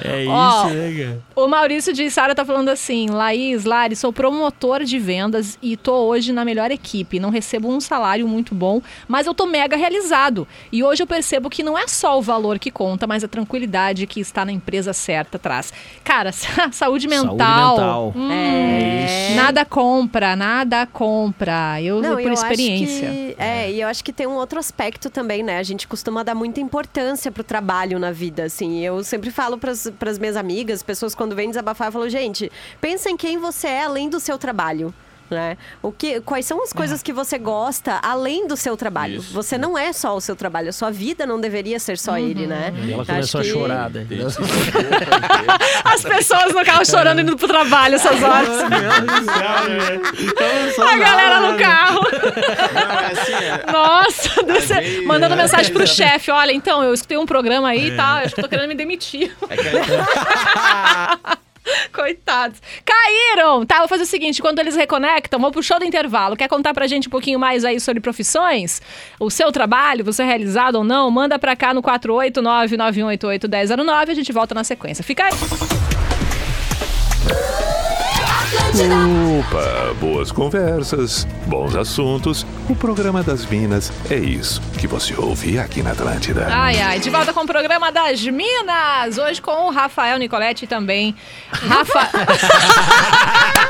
[0.04, 1.22] É Ó, isso, né, cara?
[1.36, 5.94] O Maurício de Sara tá falando assim: Laís, Lari, sou promotor de vendas e tô
[5.94, 7.20] hoje na melhor equipe.
[7.20, 10.41] Não recebo um salário muito bom, mas eu tô mega realizado.
[10.72, 14.06] E hoje eu percebo que não é só o valor que conta, mas a tranquilidade
[14.08, 15.74] que está na empresa certa atrás.
[16.04, 16.32] Cara,
[16.72, 17.36] saúde mental.
[17.36, 18.14] mental.
[18.16, 19.34] hum, É.
[19.36, 21.82] Nada compra, nada compra.
[21.82, 23.10] Eu Não, por e eu acho experiência.
[23.10, 25.58] que- é, e eu acho que tem um outro aspecto também, né?
[25.58, 28.80] A gente costuma dar muita importância pro trabalho na vida, assim.
[28.80, 33.10] Eu sempre falo pras, pras minhas amigas, pessoas quando vêm desabafar, eu falo, gente, pensa
[33.10, 34.94] em quem você é além do seu trabalho.
[35.32, 35.58] Né?
[35.82, 39.20] O que, quais são as coisas que você gosta além do seu trabalho?
[39.22, 39.34] Isso.
[39.34, 42.46] Você não é só o seu trabalho, a sua vida não deveria ser só ele,
[42.46, 42.74] né?
[42.84, 44.06] E ela Acho começou a que- chorar, né?
[45.86, 48.50] As pessoas no carro chorando indo pro trabalho essas horas.
[50.82, 52.02] A galera no carro.
[52.84, 56.30] Não, é assim, é, Nossa, desse- mandando mensagem pro chefe.
[56.30, 59.34] Olha, então, eu escutei um programa aí e tal, acho que tô querendo me demitir.
[61.94, 62.62] Coitados.
[62.86, 63.66] Caíram!
[63.66, 66.36] Tá, vou fazer o seguinte: quando eles reconectam, vou pro show do intervalo.
[66.36, 68.82] Quer contar pra gente um pouquinho mais aí sobre profissões?
[69.20, 71.12] O seu trabalho, você é realizado ou não?
[71.12, 74.10] Manda pra cá no 489-9188-1009.
[74.10, 75.04] A gente volta na sequência.
[75.04, 75.32] Fica aí.
[78.74, 82.46] Opa, boas conversas, bons assuntos.
[82.70, 86.48] O programa das Minas é isso que você ouve aqui na Atlântida.
[86.50, 89.18] Ai, ai, de volta com o programa das Minas.
[89.18, 91.14] Hoje com o Rafael Nicoletti e também.
[91.52, 92.10] Rafa.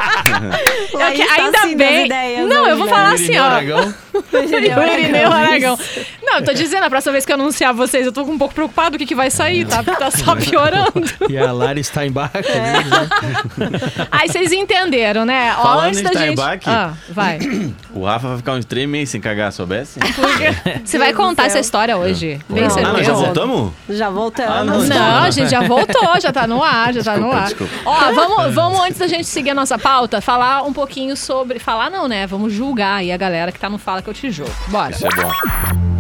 [1.16, 2.06] Que- tá ainda assim bem.
[2.06, 2.92] ideias não, eu hoje, vou né?
[2.92, 3.44] falar assim, ó.
[3.44, 3.94] Aragão.
[4.34, 5.80] Irineu Aragão.
[6.22, 8.54] Não, eu tô dizendo, a próxima vez que eu anunciar vocês, eu tô um pouco
[8.54, 9.84] preocupado o que, que vai sair, tá?
[9.84, 10.92] Porque tá só piorando.
[11.30, 12.32] E a Lari Steinbach.
[12.36, 12.60] É.
[12.60, 13.80] né?
[14.12, 14.52] Aí vocês
[14.92, 15.56] entenderam, né?
[15.58, 16.20] Ó, Falando antes em da gente.
[16.20, 16.60] Steinbach.
[16.68, 17.40] Ah, vai.
[17.94, 20.00] O Rafa vai ficar uns três meses sem cagar, soubesse?
[20.86, 21.48] Você vai Deus do contar céu.
[21.50, 22.40] essa história hoje.
[22.48, 22.68] Bem Não.
[22.68, 22.94] Ah, certeza.
[22.94, 23.72] nós já voltamos?
[23.90, 24.88] Já voltamos.
[24.88, 27.44] não, Não, a gente já voltou, já tá no ar, já tá no ar.
[27.46, 27.74] desculpa.
[27.86, 31.60] Ó, vamos, vamos, antes da gente seguir a nossa pauta, falar um pouquinho sobre.
[31.60, 32.26] Falar não, né?
[32.26, 34.52] Vamos julgar aí a galera que tá no Fala que eu te julgo.
[34.70, 34.92] Bora.
[34.92, 35.32] Isso é bom.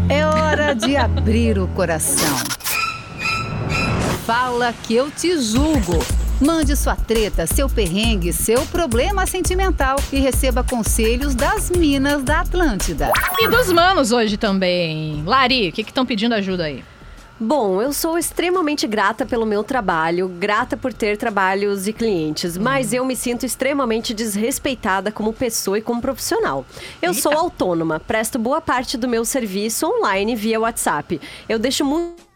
[0.07, 2.37] É hora de abrir o coração.
[4.25, 5.99] Fala que eu te julgo.
[6.41, 13.11] Mande sua treta, seu perrengue, seu problema sentimental e receba conselhos das Minas da Atlântida.
[13.37, 15.23] E dos manos hoje também.
[15.23, 16.83] Lari, o que estão pedindo ajuda aí?
[17.39, 22.91] Bom, eu sou extremamente grata pelo meu trabalho, grata por ter trabalhos e clientes, mas
[22.91, 26.65] eu me sinto extremamente desrespeitada como pessoa e como profissional.
[26.99, 31.21] Eu sou autônoma, presto boa parte do meu serviço online via WhatsApp.
[31.47, 32.30] Eu deixo muito.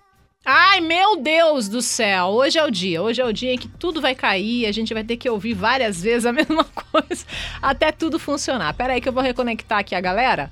[0.48, 2.28] Ai, meu Deus do céu!
[2.28, 3.02] Hoje é o dia.
[3.02, 4.68] Hoje é o dia em que tudo vai cair.
[4.68, 7.26] A gente vai ter que ouvir várias vezes a mesma coisa
[7.60, 8.72] até tudo funcionar.
[8.76, 10.52] Pera aí que eu vou reconectar aqui a galera.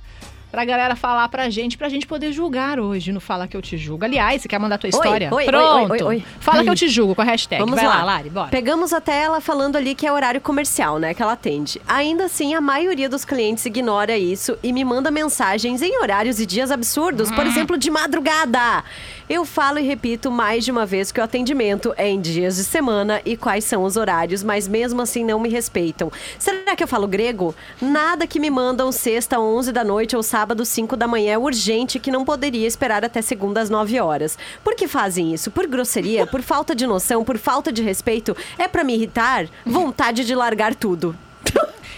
[0.54, 3.76] Pra galera falar pra gente, pra gente poder julgar hoje no Fala Que Eu Te
[3.76, 4.04] Julgo.
[4.04, 5.28] Aliás, você quer mandar tua história?
[5.32, 5.90] oi, oi, Pronto.
[5.90, 6.24] oi, oi, oi.
[6.38, 7.60] Fala Que Eu Te Julgo com a hashtag.
[7.60, 8.04] Vamos vai lá, lá.
[8.04, 8.50] Lari, bora.
[8.50, 11.12] Pegamos até ela falando ali que é horário comercial, né?
[11.12, 11.82] Que ela atende.
[11.88, 16.46] Ainda assim, a maioria dos clientes ignora isso e me manda mensagens em horários e
[16.46, 18.84] dias absurdos, por exemplo, de madrugada.
[19.28, 22.64] Eu falo e repito mais de uma vez que o atendimento é em dias de
[22.64, 26.12] semana e quais são os horários, mas mesmo assim não me respeitam.
[26.38, 27.56] Será que eu falo grego?
[27.82, 31.98] Nada que me mandam sexta 11 da noite ou sábado 5 da manhã é urgente
[31.98, 34.36] que não poderia esperar até segunda às 9 horas.
[34.62, 35.50] Por que fazem isso?
[35.50, 36.26] Por grosseria?
[36.26, 37.24] Por falta de noção?
[37.24, 38.36] Por falta de respeito?
[38.58, 39.46] É pra me irritar?
[39.64, 41.16] Vontade de largar tudo.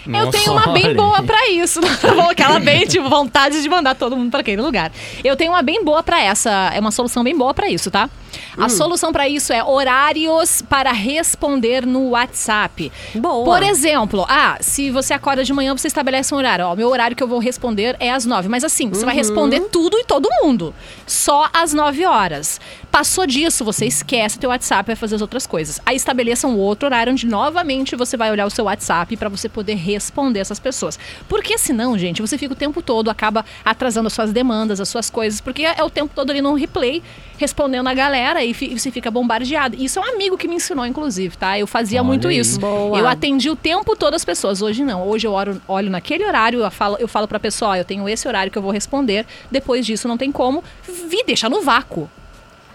[0.07, 0.95] Eu tenho uma bem olha.
[0.95, 1.81] boa pra isso.
[2.29, 4.91] Aquela bem, tipo, vontade de mandar todo mundo pra aquele lugar.
[5.23, 6.71] Eu tenho uma bem boa pra essa.
[6.73, 8.09] É uma solução bem boa pra isso, tá?
[8.57, 8.63] Hum.
[8.63, 12.91] A solução pra isso é horários para responder no WhatsApp.
[13.15, 13.43] Boa.
[13.45, 16.65] Por exemplo, ah, se você acorda de manhã, você estabelece um horário.
[16.65, 18.47] Ó, meu horário que eu vou responder é às nove.
[18.49, 19.19] Mas assim, você vai Uhum.
[19.19, 20.73] responder tudo e todo mundo.
[21.05, 22.59] Só às nove horas.
[22.91, 25.79] Passou disso, você esquece teu WhatsApp e vai fazer as outras coisas.
[25.85, 29.47] Aí estabeleça um outro horário onde novamente você vai olhar o seu WhatsApp pra você
[29.47, 30.97] poder responder essas pessoas.
[31.27, 35.09] Porque senão, gente, você fica o tempo todo, acaba atrasando as suas demandas, as suas
[35.09, 37.03] coisas, porque é o tempo todo ali no replay,
[37.37, 39.75] respondendo a galera e fi- você fica bombardeado.
[39.77, 41.57] Isso é um amigo que me ensinou, inclusive, tá?
[41.57, 42.39] Eu fazia Olha muito aí.
[42.39, 42.59] isso.
[42.59, 42.97] Boa.
[42.97, 44.61] Eu atendi o tempo todo as pessoas.
[44.61, 45.07] Hoje não.
[45.07, 48.07] Hoje eu olho, olho naquele horário, eu falo, eu falo pra pessoa, ó, eu tenho
[48.09, 49.25] esse horário que eu vou responder.
[49.51, 50.63] Depois disso não tem como.
[51.07, 52.09] Vi, deixa no vácuo.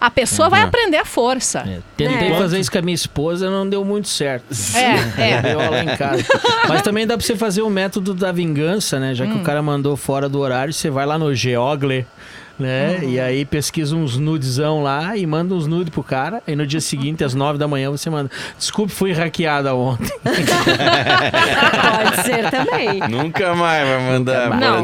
[0.01, 0.67] A pessoa vai Uhum.
[0.67, 1.59] aprender a força.
[1.59, 2.37] É, tentei É.
[2.37, 4.43] fazer isso com a minha esposa, não deu muito certo.
[4.75, 5.41] É, é.
[5.55, 6.25] Deu lá em casa.
[6.67, 9.13] Mas também dá pra você fazer o método da vingança, né?
[9.15, 9.37] Já que Hum.
[9.39, 12.05] o cara mandou fora do horário, você vai lá no Geogle,
[12.59, 12.99] né?
[13.01, 13.09] Uhum.
[13.09, 16.41] E aí pesquisa uns nudezão lá e manda uns nudes pro cara.
[16.47, 18.29] Aí no dia seguinte, às nove da manhã, você manda.
[18.57, 20.11] Desculpe, fui hackeada ontem.
[20.83, 22.99] Pode ser também.
[23.09, 24.61] Nunca mais vai mandar mais.
[24.61, 24.79] Não.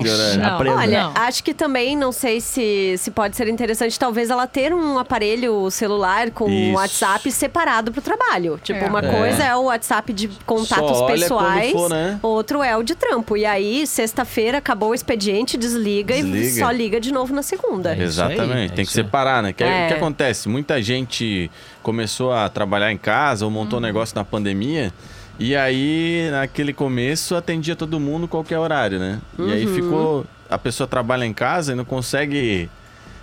[0.45, 0.77] Aprenda.
[0.77, 1.13] Olha, Não.
[1.15, 5.69] acho que também, não sei se, se pode ser interessante, talvez ela ter um aparelho
[5.71, 6.73] celular com um Isso.
[6.75, 8.59] WhatsApp separado pro trabalho.
[8.63, 8.89] Tipo, É.
[8.89, 9.11] uma É.
[9.19, 12.19] coisa é o WhatsApp de contatos pessoais, for, né?
[12.21, 13.37] outro é o de trampo.
[13.37, 16.65] E aí, sexta-feira, acabou o expediente, desliga, e Desliga.
[16.65, 17.58] só liga de novo na segunda.
[18.01, 19.53] É isso aí, Exatamente, é tem que separar, né?
[19.53, 19.85] Que aí, É.
[19.85, 20.49] O que acontece?
[20.49, 21.49] Muita gente
[21.83, 24.93] começou a trabalhar em casa ou montou um negócio na pandemia.
[25.37, 29.19] E aí, naquele começo, atendia todo mundo qualquer horário, né?
[29.37, 30.25] E aí ficou.
[30.49, 32.69] A pessoa trabalha em casa e não consegue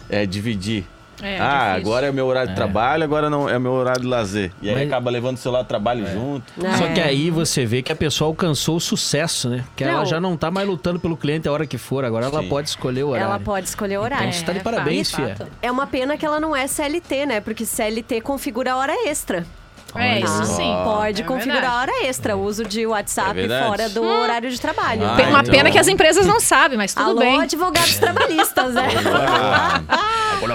[0.09, 0.85] é, dividir.
[1.23, 1.91] É, ah, difícil.
[1.91, 4.53] agora é meu horário de trabalho, agora não é meu horário de lazer.
[4.61, 6.53] E aí Mas- acaba levando o celular de trabalho junto.
[6.65, 6.77] É.
[6.77, 9.65] Só que aí você vê que a pessoa alcançou o sucesso, né?
[9.75, 10.07] Que ela Não.
[10.07, 12.05] já não tá mais lutando pelo cliente a hora que for.
[12.05, 12.49] Agora ela Sim.
[12.49, 13.27] pode escolher o horário.
[13.31, 14.27] Ela pode escolher o horário.
[14.29, 15.49] Então você tá de É, parabéns, fato, fia.
[15.63, 17.41] É uma pena que ela não é CLT, né?
[17.41, 19.47] Porque CLT configura a hora extra.
[19.95, 20.75] É, isso sim.
[20.85, 21.75] Pode É configurar verdade.
[21.75, 23.67] a hora extra, o uso de É WhatsApp verdade.
[23.67, 25.07] fora do horário de trabalho.
[25.07, 25.55] Ah, Tem uma então.
[25.55, 27.41] pena que as empresas não sabem, mas tudo Alô, bem.
[27.41, 28.89] advogados trabalhistas, né?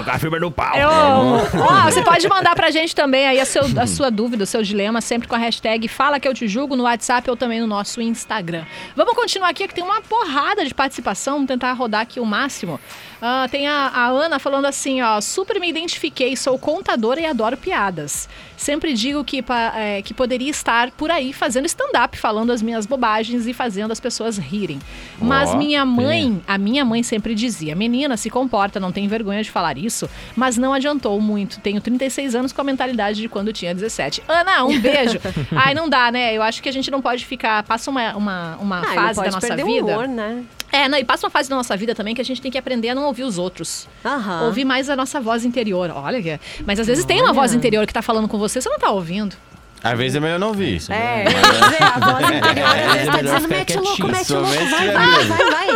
[0.02, 0.74] Ah, Colocar a fibra no pau.
[0.76, 1.36] Eu amo.
[1.60, 4.62] Ó, você pode mandar pra gente também aí a, seu- a sua dúvida, o seu
[4.62, 7.66] dilema, sempre com a hashtag Fala Que Eu Te Julgo no WhatsApp ou também no
[7.66, 8.64] nosso Instagram.
[8.96, 12.80] Vamos continuar aqui, que tem uma porrada de participação, vamos tentar rodar aqui o máximo.
[13.24, 17.56] Ah, tem a, a Ana falando assim, ó, super me identifiquei, sou contadora e adoro
[17.56, 18.28] piadas.
[18.56, 22.84] Sempre digo que, pa- é, que poderia estar por aí fazendo stand-up, falando as minhas
[22.84, 24.80] bobagens e fazendo as pessoas rirem.
[25.20, 29.42] Mas Ó, minha mãe, a minha mãe sempre dizia: menina, se comporta, não tem vergonha
[29.42, 30.08] de falar isso.
[30.34, 31.60] Mas não adiantou muito.
[31.60, 34.22] Tenho 36 anos com a mentalidade de quando tinha 17.
[34.28, 35.18] Ana, um beijo.
[35.52, 36.32] Ai, não dá, né?
[36.36, 37.62] Eu acho que a gente não pode ficar.
[37.62, 39.64] Passa uma, uma, uma Ah, fase da nossa vida.
[39.64, 40.42] o humor, né?
[40.72, 42.56] É, não, e passa uma fase da nossa vida também que a gente tem que
[42.58, 43.86] aprender a não ouvir os outros.
[44.04, 44.44] Aham.
[44.46, 45.90] Ouvir mais a nossa voz interior.
[45.94, 48.68] Olha, que- mas às vezes tem uma voz interior que tá falando com você, você
[48.70, 49.36] não tá ouvindo.
[49.84, 50.80] Às vezes é melhor não ouvir.
[50.90, 54.06] É, eu ia dizer, a voz interior às vezes tá melhor dizendo, mete o louco,
[54.08, 55.66] mete o louco, Somente vai, vai, é vai, vai.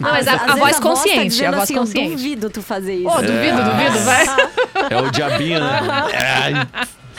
[0.00, 2.16] Não, mas a- a voz tá consciente, a voz assim, eu consciente.
[2.16, 3.08] duvido tu fazer isso.
[3.08, 4.26] Ô, duvido, duvido, vai.
[4.90, 6.66] É o diabinho, né?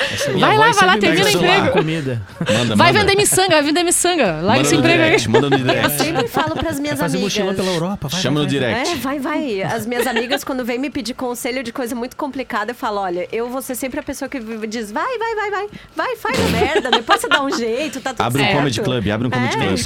[0.02, 1.72] Ai, Vai lá, vai lá, termina o emprego.
[1.72, 2.22] Comida.
[2.40, 3.00] manda, Vai manda.
[3.06, 4.26] vender miçanga, vai vender miçanga.
[4.26, 5.06] Larga Manda esse emprego aí.
[5.10, 5.92] direct, manda no Eu direct.
[5.98, 7.34] sempre falo pras minhas Fazer amigas.
[7.38, 8.08] mochila pela Europa.
[8.08, 8.70] Vai, Chama vai, no vai.
[8.74, 8.92] direct.
[8.92, 9.62] É, vai, vai.
[9.64, 13.28] As minhas amigas, quando vêm me pedir conselho de coisa muito complicada, eu falo: olha,
[13.32, 16.50] eu vou ser sempre a pessoa que diz: vai, vai, vai, vai, vai, faz a
[16.50, 18.58] merda, depois você dá um jeito, tá tudo Abre um certo.
[18.58, 19.60] comedy club, abre um comedy É.
[19.60, 19.78] club.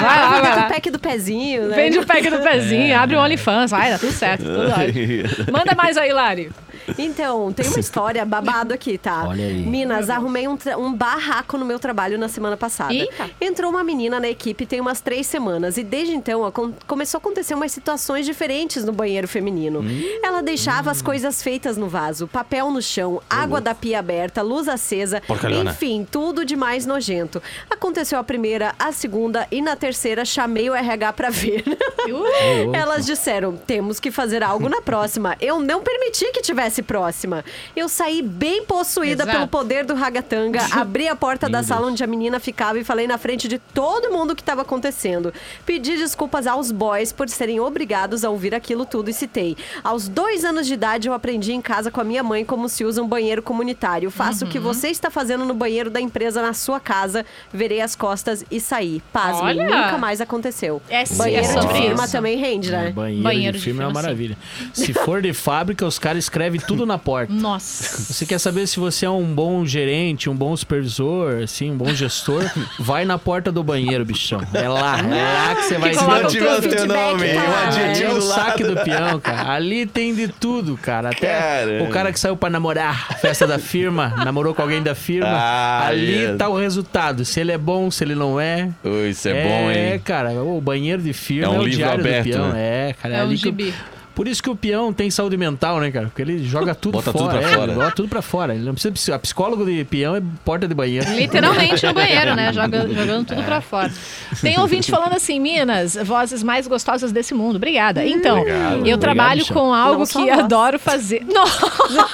[0.00, 0.66] Vai lá, vai Vende lá.
[0.66, 1.76] o pack do pezinho, né?
[1.76, 4.44] Vende o pack do pezinho, abre o OnlyFans, vai, dá tudo certo.
[4.44, 5.52] Tudo ótimo.
[5.52, 6.50] Manda mais aí, Lari.
[6.98, 9.24] Então, tem uma história babado aqui, tá?
[9.26, 9.64] Olha aí.
[9.66, 12.92] Minas, arrumei um, um barraco no meu trabalho na semana passada.
[12.94, 13.30] Eita.
[13.40, 17.20] Entrou uma menina na equipe tem umas três semanas e desde então acon- começou a
[17.20, 19.80] acontecer umas situações diferentes no banheiro feminino.
[19.80, 20.02] Hum.
[20.22, 24.68] Ela deixava as coisas feitas no vaso, papel no chão, água da pia aberta, luz
[24.68, 25.70] acesa, Porcalhona.
[25.72, 27.42] enfim, tudo de mais nojento.
[27.68, 31.64] Aconteceu a primeira, a segunda e na terceira chamei o RH pra ver.
[32.72, 35.36] Elas disseram: temos que fazer algo na próxima.
[35.40, 37.44] Eu não permiti que tivesse próxima.
[37.74, 39.36] Eu saí bem possuída Exato.
[39.36, 43.08] pelo poder do ragatanga, abri a porta da sala onde a menina ficava e falei
[43.08, 45.34] na frente de todo mundo o que estava acontecendo.
[45.66, 49.56] Pedi desculpas aos boys por serem obrigados a ouvir aquilo tudo e citei.
[49.82, 52.84] Aos dois anos de idade, eu aprendi em casa com a minha mãe como se
[52.84, 54.10] usa um banheiro comunitário.
[54.10, 57.96] Faça o que você está fazendo no banheiro da empresa na sua casa, verei as
[57.96, 59.02] costas e saí.
[59.12, 59.64] Pasme, Olha!
[59.64, 60.80] nunca mais aconteceu.
[60.88, 62.12] É sim, banheiro é de firma isso.
[62.12, 62.90] também rende, né?
[62.90, 64.02] Banheiro, Banheiro de de filme é uma filme, sim.
[64.02, 64.38] maravilha.
[64.74, 67.32] Se for de fábrica, os caras escrevem tudo na porta.
[67.32, 68.12] Nossa.
[68.12, 71.92] Você quer saber se você é um bom gerente, um bom supervisor, assim, um bom
[71.94, 72.44] gestor?
[72.78, 74.40] Vai na porta do banheiro, bichão.
[74.54, 75.02] É lá, é
[75.48, 79.18] lá que você vai não o tiver o teu nome, É o saque do peão,
[79.20, 79.50] cara.
[79.52, 81.10] Ali tem de tudo, cara.
[81.10, 81.84] Até Caramba.
[81.84, 85.28] o cara que saiu pra namorar, festa da firma, namorou com alguém da firma.
[85.28, 86.38] Ah, ali yeah.
[86.38, 87.24] tá o resultado.
[87.24, 88.68] Se ele é bom, se ele não é.
[88.84, 90.00] Ui, isso é, bom, É, hein?
[90.04, 92.52] cara, o banheiro de firma É é, um o livro diário aberto, do peão.
[92.52, 92.90] né?
[92.90, 93.74] É, cara, é, É um ali que o- gibi.
[94.22, 96.06] Por isso que o peão tem saúde mental, né, cara?
[96.06, 97.38] Porque ele joga tudo Bota tudo fora.
[97.40, 97.72] pra é, fora.
[97.72, 98.54] Ele bota tudo pra fora.
[98.54, 99.16] Ele não precisa.
[99.16, 101.10] A psicólogo de peão é porta de banheiro.
[101.12, 102.52] Literalmente no banheiro, né?
[102.52, 103.92] Joga- jogando tudo pra fora.
[104.40, 107.56] Tem ouvinte falando assim, Minas, vozes mais gostosas desse mundo.
[107.56, 108.06] Obrigada.
[108.06, 108.86] Então, Obrigado.
[108.86, 111.24] eu trabalho com algo que adoro fazer.
[111.26, 112.08] Nossa!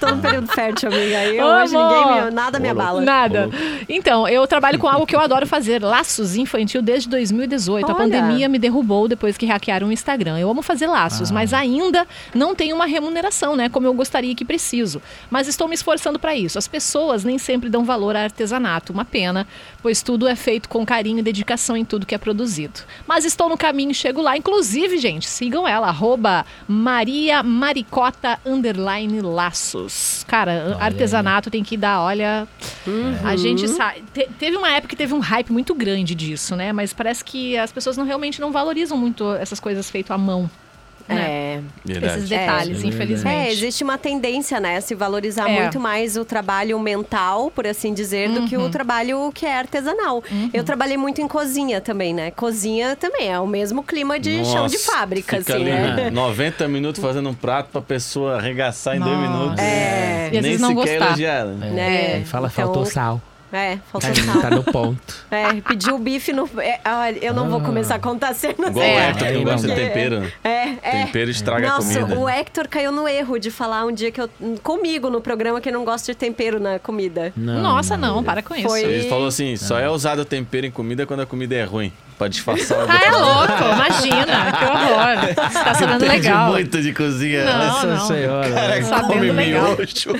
[0.00, 1.24] Tô no período fértil, amiga.
[1.24, 2.06] Eu, Ô, hoje amor.
[2.06, 3.00] ninguém me, nada me abala.
[3.00, 3.50] Nada.
[3.88, 7.84] Então, eu trabalho com algo que eu adoro fazer, laços infantil desde 2018.
[7.84, 7.96] A Olha.
[7.96, 10.38] pandemia me derrubou depois que hackearam o Instagram.
[10.38, 14.44] Eu amo fazer laços, mas ainda não tenho uma remuneração, né, como eu gostaria que
[14.44, 15.00] preciso.
[15.30, 16.58] Mas estou me esforçando para isso.
[16.58, 19.46] As pessoas nem sempre dão valor a artesanato, uma pena,
[19.82, 22.80] pois tudo é feito com carinho e dedicação em tudo que é produzido.
[23.06, 24.36] Mas estou no caminho e chego lá.
[24.36, 29.20] Inclusive, gente, sigam ela, arroba Maria Maricota underline
[29.86, 30.24] laços.
[30.26, 32.46] Cara, artesanato tem que dar, olha.
[33.24, 34.02] A gente sabe.
[34.12, 36.72] te- teve uma época que teve um hype muito grande disso, né?
[36.72, 40.50] Mas parece que as pessoas não realmente não valorizam muito essas coisas feitas à mão.
[41.08, 41.22] Né?
[41.22, 41.60] É.
[41.84, 42.18] Verdade.
[42.18, 43.34] Esses detalhes, É, infelizmente.
[43.48, 45.60] É, existe uma tendência, né, se valorizar É.
[45.62, 50.22] muito mais o trabalho mental, por assim dizer, do que o trabalho que é artesanal.
[50.52, 52.30] Eu trabalhei muito em cozinha também, né?
[52.30, 55.70] Cozinha também é o mesmo clima de chão de Nossa, fábrica, fica assim, ali
[56.04, 56.10] né?
[56.10, 59.30] 90 minutos fazendo um prato pra pessoa arregaçar em dois Nossa.
[59.30, 59.58] minutos.
[59.62, 60.30] É.
[60.32, 61.06] E às Nem vezes não sequer gostar.
[61.06, 61.44] elogiar.
[61.46, 61.70] né?
[61.70, 62.20] Né?
[62.20, 63.20] É, fala, Então, faltou sal.
[63.56, 64.40] É, faltou Tá, sal.
[64.42, 65.14] tá no ponto.
[65.30, 66.48] É, pediu o bife no.
[66.60, 68.70] é, olha, eu não vou começar a contar cenas.
[68.70, 68.96] Igual É.
[68.96, 70.20] o Hector, que gosta de tempero.
[70.20, 70.32] né?
[70.44, 70.50] É,
[70.82, 71.04] é.
[71.06, 72.20] Tempero estraga Nossa, a comida.
[72.20, 74.28] o Hector caiu no erro de falar um dia que eu.
[74.62, 77.32] comigo no programa que não gosta de tempero na comida.
[77.36, 78.68] Não, Nossa, não, para com isso.
[78.68, 81.92] Foi- Ele falou assim, só é usado tempero em comida quando a comida é ruim.
[82.18, 85.50] Pra disfarçar o Ah, é louco, imagina, que horror.
[85.50, 86.50] Você tá sabendo Entende legal.
[86.50, 87.44] muito de cozinha.
[87.44, 88.06] Não, Nossa não.
[88.06, 88.50] senhora.
[88.50, 89.64] Cara, Sabendo come legal.
[89.76, 90.10] miojo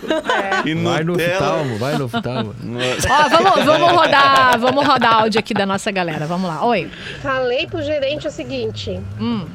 [0.67, 2.55] e Vai no oftalmo, vai no oftalmo.
[3.09, 6.27] Ó, vamos, vamos rodar, vamos rodar áudio aqui da nossa galera.
[6.27, 6.65] Vamos lá.
[6.67, 6.91] Oi.
[7.23, 9.47] Falei pro gerente o seguinte: Hum.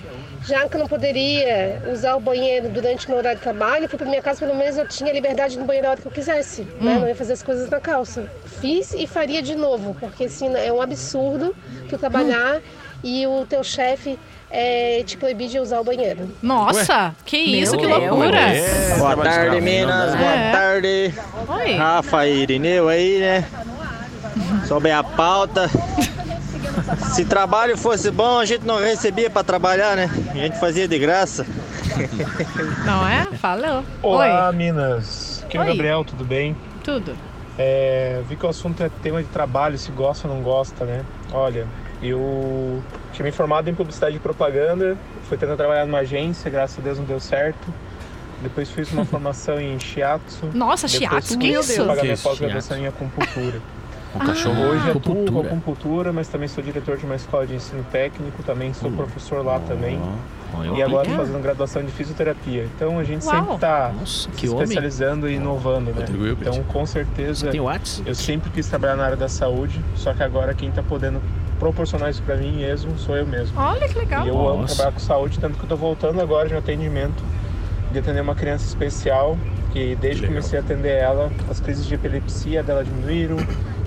[0.44, 3.98] Já que eu não poderia usar o banheiro durante o meu horário de trabalho, fui
[3.98, 6.64] pra minha casa, pelo menos eu tinha liberdade no banheiro a hora que eu quisesse.
[6.80, 6.98] Né?
[7.00, 8.26] Não ia fazer as coisas na calça.
[8.60, 11.56] Fiz e faria de novo, porque assim, é um absurdo
[11.90, 12.60] tu trabalhar
[13.04, 14.18] e o teu chefe
[14.50, 16.30] é, te proibir de usar o banheiro.
[16.42, 18.00] Nossa, que isso, que Deus.
[18.00, 18.40] loucura.
[18.40, 20.16] É, Boa tarde, Minas.
[20.16, 20.52] Boa É.
[20.52, 21.14] tarde.
[21.48, 21.76] Oi.
[21.76, 23.46] Rafa e Irineu aí, né?
[24.68, 25.70] Sobre a pauta.
[27.14, 30.10] Se trabalho fosse bom, a gente não recebia pra trabalhar, né?
[30.32, 31.46] A gente fazia de graça.
[32.86, 33.26] Não é?
[33.38, 33.84] Falou.
[34.02, 35.44] Olá, Minas.
[35.46, 35.70] Aqui é o Oi.
[35.70, 36.52] Gabriel, tudo bem?
[36.52, 37.16] Oi, tudo.
[37.58, 41.04] É, vi que o assunto é tema de trabalho, se gosta ou não gosta, né?
[41.34, 41.68] Olha,
[42.02, 42.82] eu
[43.14, 46.98] tinha me formado em publicidade e propaganda, fui tentar trabalhar numa agência, graças a Deus
[46.98, 47.72] não deu certo.
[48.42, 50.50] Depois fiz uma formação em shiatsu.
[50.54, 51.86] Nossa, Depois shiatsu, que isso?
[51.86, 53.62] pagar Que minha pós-graduação em acupuntura.
[54.16, 54.62] Um cachorro.
[54.64, 55.48] Hoje atuo com Acupuntura.
[55.48, 59.60] acupuntura, mas também sou diretor de uma escola de ensino técnico, também sou professor lá
[59.60, 60.00] também.
[60.54, 62.68] Olha, E agora estou fazendo graduação de fisioterapia.
[62.76, 63.36] Então a gente Uau.
[63.36, 64.64] sempre está se que homem.
[64.64, 66.06] especializando e inovando, né?
[66.42, 67.50] Então com certeza
[68.06, 71.22] eu sempre quis trabalhar na área da saúde, só que agora quem está podendo
[71.58, 73.58] proporcionar isso para mim mesmo sou eu mesmo.
[73.58, 74.26] Olha que legal.
[74.26, 74.76] E eu amo Nossa.
[74.76, 77.24] trabalhar com saúde, tanto que eu tô voltando agora de um atendimento
[77.94, 79.38] de atender uma criança especial,
[79.72, 83.38] que desde que comecei a atender ela, as crises de epilepsia dela diminuíram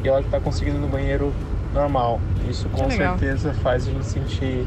[0.04, 1.32] e ela tá conseguindo ir no banheiro
[1.72, 2.20] normal.
[2.48, 4.66] Isso com certeza faz a gente sentir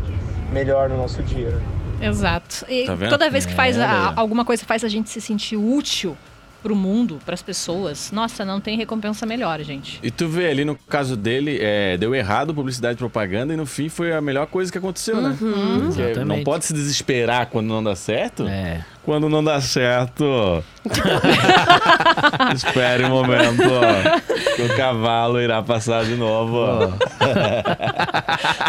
[0.51, 1.49] melhor no nosso dia.
[1.51, 1.61] né?
[2.07, 2.65] Exato.
[2.69, 5.55] E Tá toda vez que faz É, a- alguma coisa faz a gente se sentir
[5.55, 6.15] útil
[6.61, 8.11] pro mundo, pras pessoas.
[8.11, 9.99] Nossa, não tem recompensa melhor, gente.
[10.03, 13.65] E tu vê ali no caso dele, é, deu errado publicidade e propaganda e no
[13.65, 15.37] fim foi a melhor coisa que aconteceu, né?
[15.39, 15.77] Uhum.
[15.79, 16.43] Não Exatamente.
[16.43, 18.47] pode se desesperar quando não dá certo.
[18.47, 18.83] É.
[19.07, 20.61] Quando não dá certo,
[22.53, 23.63] espere um momento
[24.53, 26.59] que o cavalo irá passar de novo.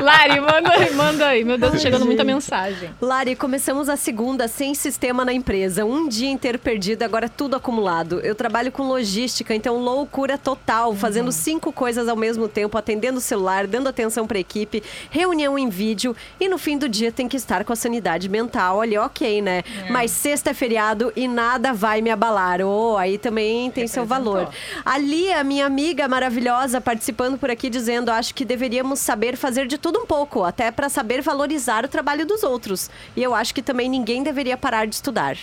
[0.00, 1.44] Lari, manda aí, manda aí.
[1.44, 2.90] Meu Deus, tá chegando muita mensagem.
[3.02, 5.84] Lari, começamos a segunda sem sistema na empresa.
[5.84, 8.20] Um dia inteiro perdido, agora tudo acumulado.
[8.20, 13.20] Eu trabalho com logística, então loucura total, fazendo cinco coisas ao mesmo tempo, atendendo o
[13.20, 17.36] celular, dando atenção pra equipe, reunião em vídeo e no fim do dia tem que
[17.36, 18.76] estar com a sanidade mental.
[18.76, 19.64] Olha, ok, né?
[19.90, 22.60] Mas sexta é feriado e nada vai me abalar.
[22.60, 24.50] Oh, aí também tem seu valor.
[24.84, 29.78] A Lia, minha amiga maravilhosa, participando por aqui, dizendo: acho que deveríamos saber fazer de
[29.78, 32.90] tudo um pouco, até para saber valorizar o trabalho dos outros.
[33.16, 35.38] E eu acho que também ninguém deveria parar de estudar.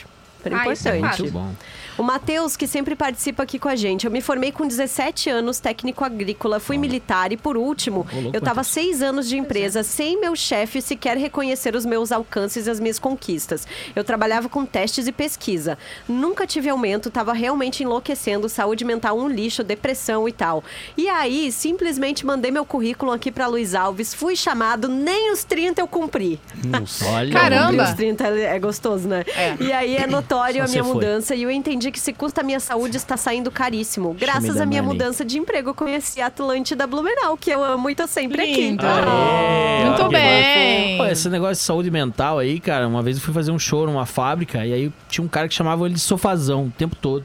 [0.46, 1.22] Super Ah, isso é importante.
[1.24, 1.56] Muito bom.
[1.98, 4.06] O Matheus, que sempre participa aqui com a gente.
[4.06, 8.42] Eu me formei com 17 anos, técnico agrícola, fui militar e, por último, louco, eu
[8.42, 8.68] tava Matheus.
[8.68, 13.00] seis anos de empresa sem meu chefe sequer reconhecer os meus alcances e as minhas
[13.00, 13.66] conquistas.
[13.96, 15.78] Eu trabalhava com testes e pesquisa.
[16.08, 20.64] Nunca tive aumento, tava realmente enlouquecendo, saúde mental um lixo, depressão e tal.
[20.98, 25.80] E aí, simplesmente mandei meu currículo aqui pra Luiz Alves, fui chamado, nem os 30
[25.82, 26.42] eu cumpri.
[27.08, 27.32] Olha.
[27.40, 27.84] Caramba.
[27.84, 29.24] Os 30 é gostoso, né?
[29.36, 29.56] É.
[29.62, 30.94] E aí é notório Só a minha foi.
[30.94, 34.14] mudança e eu entendi que se custa a minha saúde está saindo caríssimo.
[34.14, 34.98] Graças à minha money.
[34.98, 38.86] mudança de emprego, eu conheci a Atlântida Blumenau, que eu amo e tô sempre Lindo.
[38.86, 38.96] aqui.
[38.96, 40.98] Aê, Muito bem.
[40.98, 43.86] Pô, esse negócio de saúde mental aí, cara, uma vez eu fui fazer um show
[43.86, 47.24] numa fábrica e aí tinha um cara que chamava ele de sofazão o tempo todo.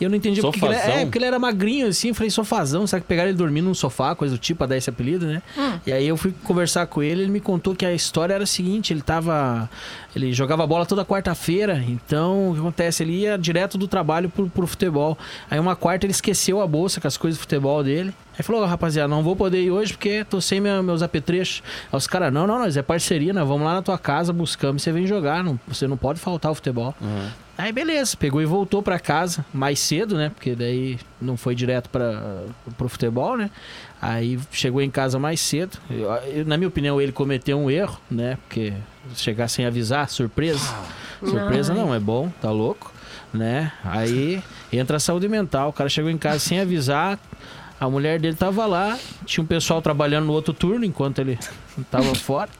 [0.00, 0.96] E eu não entendi porque, que ele, Sofazão?
[0.96, 3.74] é, porque ele era magrinho assim, eu falei sofazão, será que pegaram ele dormindo num
[3.74, 5.42] sofá, coisa do tipo, a dar esse apelido, né?
[5.86, 8.46] E aí eu fui conversar com ele, ele me contou que a história era a
[8.46, 9.68] seguinte, ele tava
[10.14, 14.48] ele jogava bola toda quarta-feira, então o que acontece, ele ia direto do trabalho pro,
[14.48, 15.16] pro futebol.
[15.50, 18.12] Aí uma quarta ele esqueceu a bolsa com as coisas de futebol dele.
[18.38, 21.60] Aí falou, "Ó, rapaziada, não vou poder ir hoje porque tô sem minha- meus apetrechos.
[21.92, 24.80] Aí os caras, não, não, nós é parceria, nós vamos lá na tua casa, buscamos,
[24.82, 26.94] você vem jogar, não, você não pode faltar o futebol.
[27.56, 30.30] Aí beleza, pegou e voltou pra casa mais cedo, né?
[30.32, 32.44] Porque daí não foi direto para
[32.76, 33.50] pro futebol, né?
[34.00, 35.76] Aí chegou em casa mais cedo.
[35.90, 38.38] Eu- eu- na minha opinião, ele cometeu um erro, né?
[38.46, 38.72] Porque
[39.16, 40.72] chegar sem avisar, surpresa.
[41.18, 42.92] Surpresa não, é bom, tá louco,
[43.34, 43.72] né?
[43.84, 44.40] Aí
[44.72, 45.70] entra a saúde mental.
[45.70, 47.18] O cara chegou em casa sem avisar.
[47.80, 51.38] A mulher dele tava lá, tinha um pessoal trabalhando no outro turno enquanto ele
[51.90, 52.50] tava fora.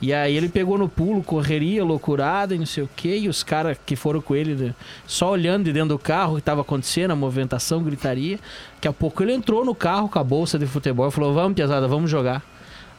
[0.00, 3.16] E aí ele pegou no pulo, correria, loucurada e não sei o quê.
[3.16, 4.74] E os caras que foram com ele, né,
[5.06, 8.38] só olhando de dentro do carro o que estava acontecendo, a movimentação, gritaria.
[8.74, 11.54] Daqui a pouco ele entrou no carro com a bolsa de futebol e falou: Vamos,
[11.54, 12.42] pesada, vamos jogar.